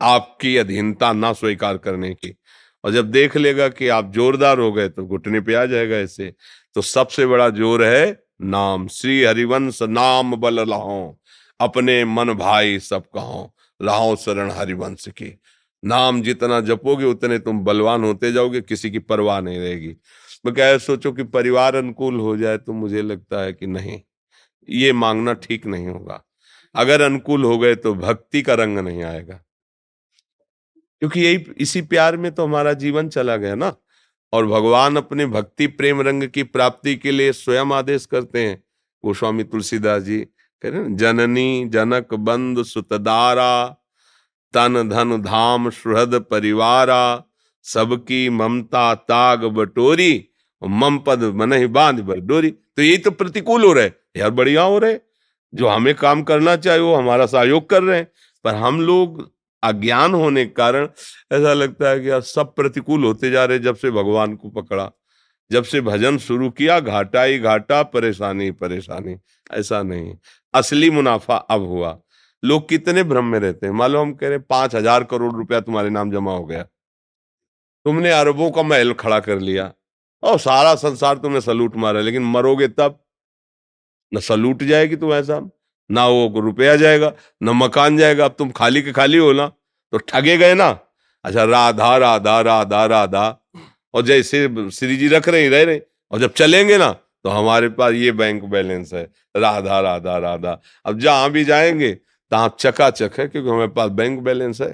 आपकी 0.00 0.56
अधीनता 0.56 1.12
ना 1.12 1.32
स्वीकार 1.32 1.78
करने 1.78 2.14
की। 2.14 2.36
और 2.84 2.92
जब 2.92 3.10
देख 3.10 3.36
लेगा 3.36 3.68
कि 3.70 3.88
आप 3.90 4.10
जोरदार 4.12 4.58
हो 4.58 4.72
गए 4.72 4.88
तो 4.88 5.04
घुटने 5.04 5.40
पे 5.40 5.54
आ 5.54 5.64
जाएगा 5.66 5.96
ऐसे। 5.98 6.32
तो 6.74 6.82
सबसे 6.82 7.26
बड़ा 7.26 7.48
ज़ोर 7.50 7.84
है, 7.84 8.22
नाम। 8.42 8.86
श्री 8.88 9.22
हरिवंश 9.24 9.82
नाम 9.84 10.36
बल 10.36 10.68
लाहो 10.68 11.18
अपने 11.60 12.04
मन 12.06 12.32
भाई 12.34 12.78
सब 12.80 13.04
कहो। 13.14 13.52
लाहो 13.80 14.14
शरण 14.16 14.50
हरिवंश 14.50 15.08
की। 15.10 15.32
नाम 15.82 16.20
जितना 16.22 16.60
जपोगे, 16.62 17.04
उतने 17.06 17.38
तुम 17.38 17.64
बलवान 17.64 18.04
होते 18.04 18.32
जाओगे, 18.32 18.60
किसी 18.60 18.90
की 18.90 18.98
परवाह 19.00 19.40
नहीं 19.40 19.58
रहेगी। 19.58 19.94
मैं 20.44 20.54
क्या 20.54 20.76
सोचो 20.78 21.12
कि 21.12 21.24
परिवार 21.24 21.74
अनुकूल 21.74 22.20
हो 22.20 22.36
जाए 22.36 22.58
तो 22.58 22.72
मुझे 22.74 23.02
लगता 23.02 23.42
है 23.42 23.52
कि 23.52 23.66
नहीं, 23.66 24.00
ये 24.68 24.92
मांगना 24.94 25.32
ठीक 25.34 25.66
नहीं 25.66 25.86
होगा। 25.86 26.22
अगर 26.74 27.00
अनुकूल 27.00 27.44
हो 27.44 27.58
गए 27.58 27.74
तो 27.76 27.94
भक्ति 27.96 28.42
का 28.42 28.54
रंग 28.54 28.78
नहीं 28.78 29.02
आएगा। 29.04 29.40
क्योंकि 31.02 31.20
यही, 31.20 31.44
इसी 31.58 31.82
प्यार 31.82 32.16
में 32.16 32.30
तो 32.34 32.44
हमारा 32.44 32.72
जीवन 32.72 33.08
चला 33.08 33.36
गया 33.36 33.54
ना। 33.54 33.74
और 34.32 34.46
भगवान 34.46 34.96
अपने 34.96 35.26
भक्ति 35.26 35.66
प्रेम 35.66 36.00
रंग 36.00 36.24
की 36.24 36.42
प्राप्ति 36.42 36.94
के 36.96 37.10
लिए 37.10 37.32
स्वयं 37.32 37.72
आदेश 37.72 38.06
करते 38.06 38.40
हैं। 38.40 38.62
गोस्वामी 39.04 39.44
तुलसीदास 39.44 40.02
जी 40.02 40.18
कह 40.64 40.68
रहे 40.68 40.94
जननी 40.94 41.64
जनक 41.68 42.14
बंद 42.14 42.62
सुतदारा, 42.62 43.66
तन 44.54 44.88
धन 44.88 45.16
धाम 45.22 45.70
सुहृद 45.70 46.14
परिवारा, 46.30 47.24
सबकी 47.64 48.28
ममता 48.30 48.94
ताग 48.94 49.44
बटोरी 49.44 50.24
मम 50.62 50.98
पद 50.98 51.22
मन 51.34 51.52
ही 51.52 51.66
बाँध 51.66 52.00
डोरी 52.00 52.50
तो 52.50 52.82
यही 52.82 52.98
तो 52.98 53.10
प्रतिकूल 53.10 53.64
हो 53.64 53.72
रहे 53.72 53.90
यार, 54.16 54.30
बढ़िया 54.30 54.62
हो 54.62 54.78
रहे 54.78 54.98
जो 55.54 55.68
हमें 55.68 55.94
काम 55.94 56.22
करना 56.22 56.56
चाहिए, 56.56 56.80
वो 56.80 56.94
हमारा 56.94 57.26
सहयोग 57.26 57.68
कर 57.70 57.82
रहे 57.82 57.98
हैं। 57.98 58.08
पर 58.44 58.54
हम 58.54 58.80
लोग 58.80 59.37
अज्ञान 59.62 60.14
होने 60.14 60.44
के 60.44 60.52
कारण 60.52 60.88
ऐसा 61.32 61.52
लगता 61.54 61.88
है 61.90 62.00
कि 62.00 62.10
यार 62.10 62.20
सब 62.22 62.54
प्रतिकूल 62.54 63.04
होते 63.04 63.30
जा 63.30 63.44
रहे 63.44 63.58
जब 63.58 63.76
से 63.76 63.90
भगवान 63.90 64.34
को 64.36 64.50
पकड़ा, 64.50 64.90
जब 65.50 65.64
से 65.64 65.80
भजन 65.80 66.18
शुरू 66.18 66.50
किया, 66.50 66.78
घाटा 66.80 67.22
ही 67.22 67.38
घाटा, 67.38 67.82
परेशानी 67.82 68.50
परेशानी। 68.50 69.16
ऐसा 69.50 69.82
नहीं 69.82 70.14
असली 70.54 70.90
मुनाफा 70.90 71.36
अब 71.36 71.60
हुआ। 71.60 71.98
लोग 72.42 72.68
कितने 72.68 73.02
भ्रम 73.02 73.24
में 73.24 73.38
रहते 73.40 73.66
हैं। 73.66 73.72
मान 73.72 73.90
लो 73.90 74.00
हम 74.00 74.12
कह 74.14 74.28
रहे 74.28 74.38
पाँच 74.38 74.74
हज़ार 74.74 75.04
करोड़ 75.04 75.32
रुपया 75.34 75.60
तुम्हारे 75.60 75.90
नाम 75.90 76.10
जमा 76.10 76.32
हो 76.32 76.44
गया। 76.46 76.62
तुमने 77.86 78.10
अरबों 78.10 78.50
का 78.50 78.62
महल 78.62 78.92
खड़ा 78.92 79.20
कर 79.20 79.38
लिया। 79.40 79.72
और 80.22 80.38
सारा 80.38 80.74
संसार 80.74 81.18
तुमने 81.18 81.40
सलूट 81.40 81.76
मारा, 81.76 82.00
लेकिन 82.00 82.22
मरोगे 82.22 82.68
तब? 82.68 82.98
न 84.12 84.20
सलूट 84.20 84.62
जाएगी 84.62 84.96
तुम 84.96 85.12
ऐसा 85.14 85.38
ना 85.90 86.06
वो 86.06 86.40
रुपया 86.40 86.76
जाएगा, 86.76 87.12
न 87.42 87.50
मकान 87.54 87.96
जाएगा। 87.98 88.24
अब 88.24 88.34
तुम 88.38 88.50
खाली 88.50 88.82
के 88.82 88.92
खाली 88.92 89.18
हो 89.18 89.32
ना 89.32 89.46
तो 89.92 89.98
ठगे 89.98 90.36
गए 90.36 90.54
ना। 90.54 90.68
अच्छा 91.24 91.44
राधा 91.44 91.96
राधा 91.96 92.40
राधा 92.40 92.84
राधा। 92.86 93.28
और 93.94 94.02
जैसे 94.02 94.70
श्री 94.70 94.96
जी 94.96 95.08
रख 95.08 95.28
रहे, 95.28 95.48
रह 95.48 95.62
रहे, 95.64 95.80
और 96.12 96.20
जब 96.20 96.32
चलेंगे 96.32 96.78
ना 96.78 96.90
तो 97.24 97.30
हमारे 97.30 97.68
पास 97.70 97.92
ये 97.94 98.12
बैंक 98.12 98.42
बैलेंस 98.44 98.92
है। 98.94 99.02
राधा 99.36 99.80
राधा 99.80 100.16
राधा। 100.18 100.60
अब 100.86 100.98
जहाँ 100.98 101.30
भी 101.30 101.44
जाएँगे 101.44 101.92
तहां 102.32 102.48
चकाचक 102.58 103.18
है, 103.18 103.26
क्योंकि 103.28 103.48
हमारे 103.48 103.68
पास 103.68 103.90
बैंक 103.90 104.20
बैलेंस 104.20 104.60
है। 104.60 104.70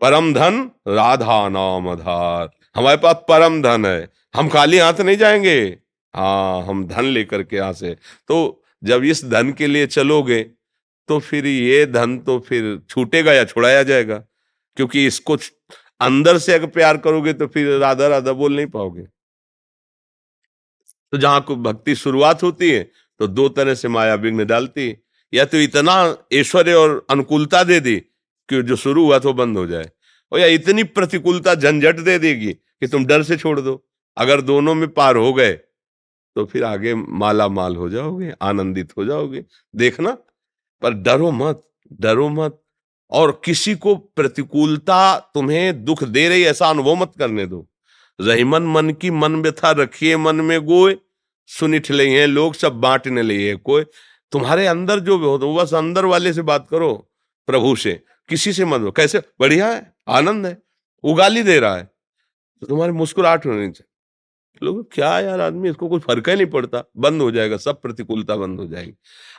परम 0.00 0.32
धन, 0.34 0.70
राधा 0.88 1.48
नाम 1.48 1.88
आधार। 1.88 2.50
हमारे 2.76 2.96
पास 2.96 3.16
परम 3.28 3.60
धन 3.62 3.86
है। 3.86 4.08
हम 4.34 4.48
खाली 4.48 4.78
हाथ 4.78 5.00
नहीं 5.00 5.16
जाएँगे। 5.16 5.60
हाँ 6.14 6.62
हम 6.62 6.86
धन 6.86 7.04
लेकर 7.06 7.42
के 7.42 7.56
यहाँ 7.56 7.72
से। 7.72 7.94
तो 8.28 8.62
जब 8.82 9.04
इस 9.04 9.24
धन 9.24 9.52
के 9.52 9.66
लिए 9.66 9.86
चलोगे 9.88 10.42
तो 11.08 11.18
फिर 11.20 11.46
ये 11.46 11.84
धन 11.88 12.18
तो 12.18 12.38
फिर 12.38 12.78
छूटेगा 12.90 13.32
या 13.32 13.44
छुड़ाया 13.44 13.82
जाएगा? 13.82 14.16
क्योंकि 14.76 15.06
इसको 15.06 15.36
अंदर 16.00 16.38
से 16.38 16.54
अगर 16.54 16.66
प्यार 16.68 16.96
करोगे 16.98 17.32
तो 17.32 17.46
फिर 17.46 17.68
राधा 17.78 18.06
राधा 18.08 18.32
बोल 18.32 18.56
नहीं 18.56 18.66
पाओगे। 18.68 19.02
तो 21.12 21.18
जहाँ 21.18 21.40
को 21.40 21.56
भक्ति 21.58 21.94
शुरुआत 21.96 22.42
होती 22.42 22.70
है 22.70 22.82
तो 23.20 23.26
दो 23.28 23.48
तरह 23.50 23.74
से 23.74 23.88
माया 23.88 24.14
विघ्न 24.16 24.46
डालती 24.46 24.88
है। 24.88 25.00
या 25.32 25.44
तो 25.44 25.58
इतना 25.58 25.94
ऐश्वर्य 26.32 26.74
और 26.74 27.06
अनुकूलता 27.10 27.62
दे 27.64 27.80
दी 27.80 27.96
कि 28.48 28.62
जो 28.62 28.76
शुरू 28.76 29.04
हुआ 29.04 29.18
तो 29.18 29.32
बंद 29.32 29.58
हो 29.58 29.66
जाए, 29.66 29.90
और 30.32 30.40
या 30.40 30.46
इतनी 30.48 30.82
प्रतिकूलता 30.84 31.54
झंझट 31.54 31.98
दे 32.00 32.18
देगी 32.18 32.52
कि 32.52 32.86
तुम 32.86 33.04
डर 33.06 33.22
से 33.22 33.36
छोड़ 33.36 33.58
दो। 33.60 33.82
अगर 34.16 34.40
दोनों 34.42 34.74
में 34.74 34.88
पार 34.90 35.16
हो 35.16 35.32
गए 35.32 35.52
तो 36.34 36.44
फिर 36.44 36.64
आगे 36.64 36.94
माला 36.94 37.48
माल 37.48 37.76
हो 37.76 37.88
जाओगे, 37.90 38.32
आनंदित 38.42 38.92
हो 38.96 39.04
जाओगे। 39.04 39.44
देखना, 39.76 40.10
पर 40.82 40.94
डरो 40.94 41.30
मत 41.30 41.64
डरो 42.00 42.28
मत। 42.28 42.62
और 43.10 43.40
किसी 43.44 43.74
को 43.74 43.94
प्रतिकूलता 43.96 45.18
तुम्हें 45.34 45.84
दुख 45.84 46.04
दे 46.04 46.28
रही, 46.28 46.44
ऐसा 46.44 46.68
अनुभव 46.70 46.94
मत 46.94 47.12
करने 47.18 47.46
दो। 47.46 47.68
रहीमन 48.20 48.62
मन 48.62 48.90
की 48.90 49.10
मन 49.10 49.42
व्यथा 49.42 49.70
रखिए, 49.70 50.16
मन 50.16 50.36
में 50.36 50.60
गोए। 50.60 50.96
सुनिठ 51.46 51.90
ले 51.90 52.06
हैं 52.08 52.26
लोग, 52.26 52.54
सब 52.54 52.72
बांटने 52.72 53.22
लिए 53.22 53.56
कोई 53.56 53.84
तुम्हारे 54.32 54.66
अंदर 54.66 55.00
जो 55.00 55.18
हो 55.18 55.38
तो 55.38 55.54
बस 55.54 55.74
अंदर 55.74 56.04
वाले 56.04 56.32
से 56.32 56.42
बात 56.42 56.66
करो, 56.70 57.10
प्रभु 57.46 57.76
से। 57.76 57.92
किसी 58.28 58.52
से 58.52 58.64
मत 58.64 58.92
कैसे? 58.96 59.22
बढ़िया 59.40 59.68
है, 59.68 59.94
आनंद 60.08 60.46
है, 60.46 60.62
उगाली 61.04 61.42
दे 61.42 61.58
रहा 61.58 61.76
है। 61.76 61.84
तो 62.60 62.66
तुम्हारी 62.66 62.92
मुस्कुराहट 62.92 63.46
होनी 63.46 63.56
चाहिए। 63.56 63.97
लोग, 64.62 64.92
क्या 64.92 65.18
यार 65.20 65.40
आदमी, 65.40 65.70
इसको 65.70 65.88
कुछ 65.88 66.02
फ़र्क 66.02 66.28
ही 66.28 66.34
नहीं 66.36 66.46
पड़ता, 66.46 66.82
बंद 66.96 67.22
हो 67.22 67.30
जाएगा, 67.30 67.56
सब 67.58 67.80
प्रतिकूलता 67.82 68.36
बंद 68.36 68.60
हो 68.60 68.66
जाएगी। 68.66 68.92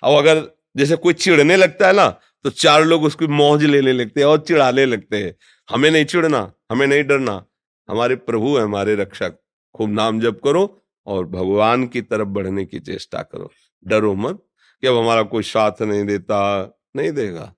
अब 0.04 0.18
अगर 0.18 0.44
जैसे 0.78 0.96
कोई 0.96 1.14
चिढ़ने 1.16 1.56
लगता 1.58 1.88
है 1.88 1.94
ना 1.94 2.10
तो 2.46 2.50
चार 2.52 2.84
लोग 2.86 3.04
उसकी 3.04 3.28
मौज 3.28 3.64
लेने 3.64 3.94
लगते 3.94 4.20
हैं 4.20 4.28
और 4.28 4.38
चिढ़ाने 4.40 4.86
लगते 4.86 5.18
हैं। 5.18 5.34
हमें 5.70 5.90
नहीं 5.92 6.06
चिढ़ना, 6.06 6.52
हमें 6.72 6.86
नहीं 6.88 7.04
डरना, 7.04 7.44
हमारे 7.90 8.16
प्रभु 8.18 8.56
है, 8.58 8.64
हमारे 8.64 8.96
रक्षक। 8.96 9.38
खूब 9.76 9.90
नाम 9.92 10.20
जप 10.20 10.40
करो 10.44 10.62
और 11.08 11.26
भगवान 11.28 11.86
की 11.88 12.02
तरफ़ 12.02 12.28
बढ़ने 12.28 12.66
की 12.66 12.80
चेष्टा 12.80 13.22
करो। 13.24 13.50
डरो 13.86 14.14
मत 14.16 14.44
कि 14.84 14.88
अब 14.88 14.98
हमारा 14.98 15.24
कोई 15.26 15.44
साथ 15.44 15.82
नहीं 15.82 16.06
देता, 16.06 16.40
नहीं 16.96 17.12
देगा। 17.12 17.54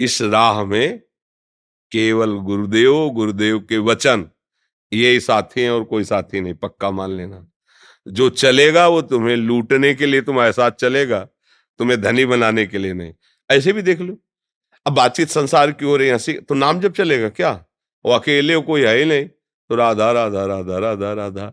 इस 0.00 0.20
राह 0.22 0.64
में 0.64 0.98
केवल 1.92 2.34
गुरुदेव 2.40 3.08
गुरुदेव 3.10 3.58
के 3.60 3.78
वचन 3.80 4.28
ये 4.92 5.20
साथी 5.20 5.60
हैं 5.60 5.70
और 5.70 5.84
कोई 5.84 6.04
साथी 6.04 6.40
नहीं, 6.40 6.54
पक्का 6.54 6.90
मान 6.90 7.10
लेना। 7.10 7.46
जो 8.08 8.28
चलेगा 8.30 8.86
वो 8.88 9.00
तुम्हें 9.02 9.36
लूटने 9.36 9.94
के 9.94 10.06
लिए 10.06 10.20
तुम्हारे 10.22 10.52
साथ 10.52 10.70
चलेगा, 10.70 11.20
तुम्हें 11.78 12.00
धनी 12.02 12.24
बनाने 12.24 12.66
के 12.66 12.78
लिए 12.78 12.92
नहीं। 12.92 13.14
ऐसे 13.50 13.72
भी 13.72 13.82
देख 13.82 14.00
लो। 14.00 14.16
अब 14.86 14.92
बातचीत 14.92 15.28
संसार 15.28 15.72
की 15.72 15.84
हो 15.84 15.96
रही 15.96 16.08
हँसी 16.10 16.32
तो 16.34 16.54
नाम 16.54 16.80
जब 16.80 16.92
चलेगा 16.92 17.28
क्या? 17.28 17.50
वो 18.04 18.12
अकेले 18.12 18.56
कोई 18.58 18.82
है 18.82 18.96
ही 18.98 19.04
नहीं। 19.04 19.24
तो 19.70 19.74
राधा 19.74 20.10
राधा 20.12 20.44
राधा 20.46 20.78
राधा 20.78 21.12
राधा। 21.12 21.52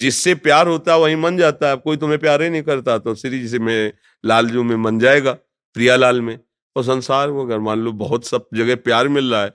जिससे 0.00 0.34
प्यार 0.34 0.68
होता 0.68 0.92
है, 0.94 0.98
वही 1.00 1.16
मन 1.16 1.36
जाता 1.36 1.68
है। 1.70 1.76
कोई 1.76 1.96
तुम्हें 1.96 2.18
प्यार 2.18 2.42
ही 2.42 2.50
नहीं 2.50 2.62
करता 2.62 2.98
तो 2.98 3.14
श्री 3.14 3.38
जी 3.40 3.48
से 3.48 3.58
में 3.58 3.92
लालजू 4.24 4.62
में 4.62 4.76
मन 4.76 4.98
जाएगा, 4.98 5.32
प्रियालाल 5.76 6.20
में। 6.20 6.38
और 6.76 6.84
संसार 6.84 7.30
में 7.32 7.40
अगर 7.42 7.58
मान 7.58 7.78
लो, 7.80 7.92
बहुत 7.92 8.26
सब 8.26 8.46
जगह 8.54 8.74
प्यार 8.76 9.08
मिल 9.08 9.30
रहा 9.32 9.42
है 9.42 9.50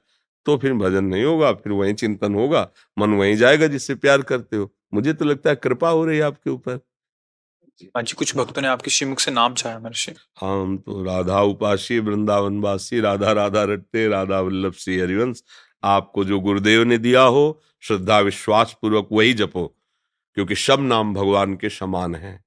तो 0.46 0.58
फिर 0.58 0.74
भजन 0.74 1.06
नहीं 1.06 1.24
होगा 1.24 1.52
फिर 1.54 1.74
वही 1.74 1.94
चिंतन 1.94 2.36
होगा 2.36 2.68
मन 2.98 3.14
वहीं 3.14 3.36
जाएगा 3.36 3.68
जिससे 3.68 3.96
प्यार 3.96 4.22
करते 4.24 4.56
हो। 4.56 4.72
मुझे 4.94 5.14
तो 5.14 5.26
लगता 5.26 5.50
है 5.50 5.56
कृपा 5.56 5.90
हो 5.90 6.06
रही 6.06 6.18
है 6.18 6.24
आपके 6.24 6.50
ऊपर। 6.50 6.80
हाँ 7.96 8.04
जी 8.04 8.14
कुछ 8.14 8.36
भक्तों 8.38 8.62
ने 8.62 8.68
आपके 8.68 8.92
श्रीमुख 8.92 9.20
से 9.20 9.32
नाम 9.32 9.54
चाहा 9.54 9.80
महर्षि। 9.80 10.12
हम 10.42 10.78
तो 10.78 11.04
राधा 11.04 11.42
उपासी 11.44 12.00
वृंदावन 12.00 12.60
वासी 12.62 13.00
राधा 13.00 13.32
राधा 13.32 13.64
रटते 13.64 14.08
राधा 14.08 14.40
वल्लभ 14.40 14.74
श्री 14.74 15.00
हरिवंश। 15.00 15.44
आपको 15.84 16.24
जो 16.26 16.40
गुरुदेव 16.40 16.84
ने 16.84 16.98
दिया 16.98 17.22
हो 17.22 17.62
श्रद्धा 17.84 18.20
विश्वास 18.20 18.76
पूर्वक 18.82 19.10
वही 19.12 19.34
जपो 19.34 19.68
क्योंकि 20.38 20.56
सब 20.56 20.80
नाम 20.82 21.14
भगवान 21.14 21.56
के 21.56 21.70
समान 21.70 22.16
हैं। 22.16 22.44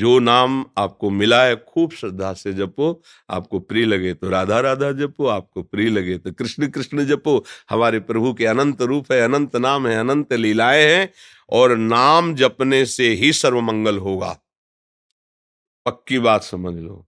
जो 0.00 0.18
नाम 0.18 0.64
आपको 0.78 1.10
मिला 1.10 1.42
है, 1.44 1.56
खूब 1.68 1.92
श्रद्धा 1.92 2.32
से 2.34 2.52
जपो। 2.52 2.90
आपको 3.30 3.58
प्रिय 3.60 3.84
लगे 3.86 4.12
तो 4.14 4.28
राधा 4.30 4.60
राधा 4.60 4.90
जपो, 4.92 5.26
आपको 5.26 5.62
प्रिय 5.62 5.90
लगे 5.90 6.18
तो 6.18 6.32
कृष्ण 6.32 6.68
कृष्ण 6.68 7.04
जपो। 7.06 7.44
हमारे 7.70 8.00
प्रभु 8.00 8.32
के 8.34 8.46
अनंत 8.46 8.82
रूप 8.82 9.12
है, 9.12 9.20
अनंत 9.22 9.56
नाम 9.56 9.86
है, 9.88 9.98
अनंत 10.00 10.32
लीलाएँ 10.32 10.84
हैं 10.84 11.08
और 11.50 11.76
नाम 11.76 12.34
जपने 12.34 12.84
से 12.86 13.08
ही 13.14 13.32
सर्वमंगल 13.32 13.98
होगा। 13.98 14.36
पक्की 15.86 16.18
बात 16.18 16.42
समझ 16.42 16.74
लो। 16.76 17.06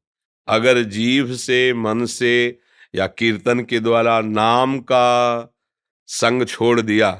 अगर 0.48 0.82
जीव 0.82 1.34
से, 1.36 1.72
मन 1.74 2.04
से 2.06 2.58
या 2.94 3.06
कीर्तन 3.06 3.60
के 3.60 3.80
द्वारा 3.80 4.20
नाम 4.20 4.78
का 4.78 5.08
संग 6.08 6.46
छोड़ 6.46 6.80
दिया 6.80 7.10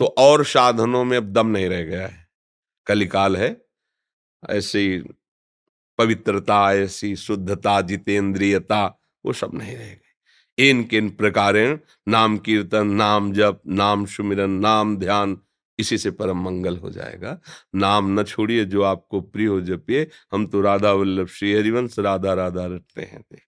तो 0.00 0.04
और 0.18 0.44
साधनों 0.44 1.04
में 1.04 1.16
अब 1.16 1.32
दम 1.32 1.46
नहीं 1.46 1.68
रह 1.68 1.82
गया 1.82 2.06
है। 2.06 2.26
कलिकाल 2.86 3.36
है। 3.36 3.50
ऐसी 4.50 5.02
पवित्रता, 5.98 6.74
ऐसी 6.74 7.16
शुद्धता, 7.16 7.80
जितेंद्रियता, 7.80 9.00
वो 9.26 9.32
सब 9.32 9.50
नहीं 9.54 9.76
रह 9.76 9.88
गई। 9.88 10.70
इन 10.70 10.84
किन 10.84 11.10
प्रकारेण 11.10 11.78
नाम 12.08 12.38
कीर्तन, 12.38 12.86
नाम 12.86 13.32
जप, 13.32 13.60
नाम 13.66 14.06
सुमिरन, 14.06 14.50
नाम 14.50 14.96
ध्यान, 14.96 15.38
इसी 15.78 15.98
से 15.98 16.10
परम 16.10 16.42
मंगल 16.42 16.76
हो 16.76 16.90
जाएगा। 16.90 17.40
नाम 17.74 18.20
न 18.20 18.24
छोड़िए, 18.24 18.64
जो 18.64 18.82
आपको 18.82 19.20
प्रिय 19.20 19.46
हो 19.46 19.60
जपिए। 19.60 20.10
हम 20.32 20.46
तो 20.46 20.60
राधा 20.60 20.92
वल्लभ 20.92 21.26
श्री 21.26 21.54
हरिवंश, 21.54 21.98
राधा 21.98 22.34
राधा 22.34 22.66
रटते 22.66 23.02
हैं। 23.02 23.20
देख 23.20 23.47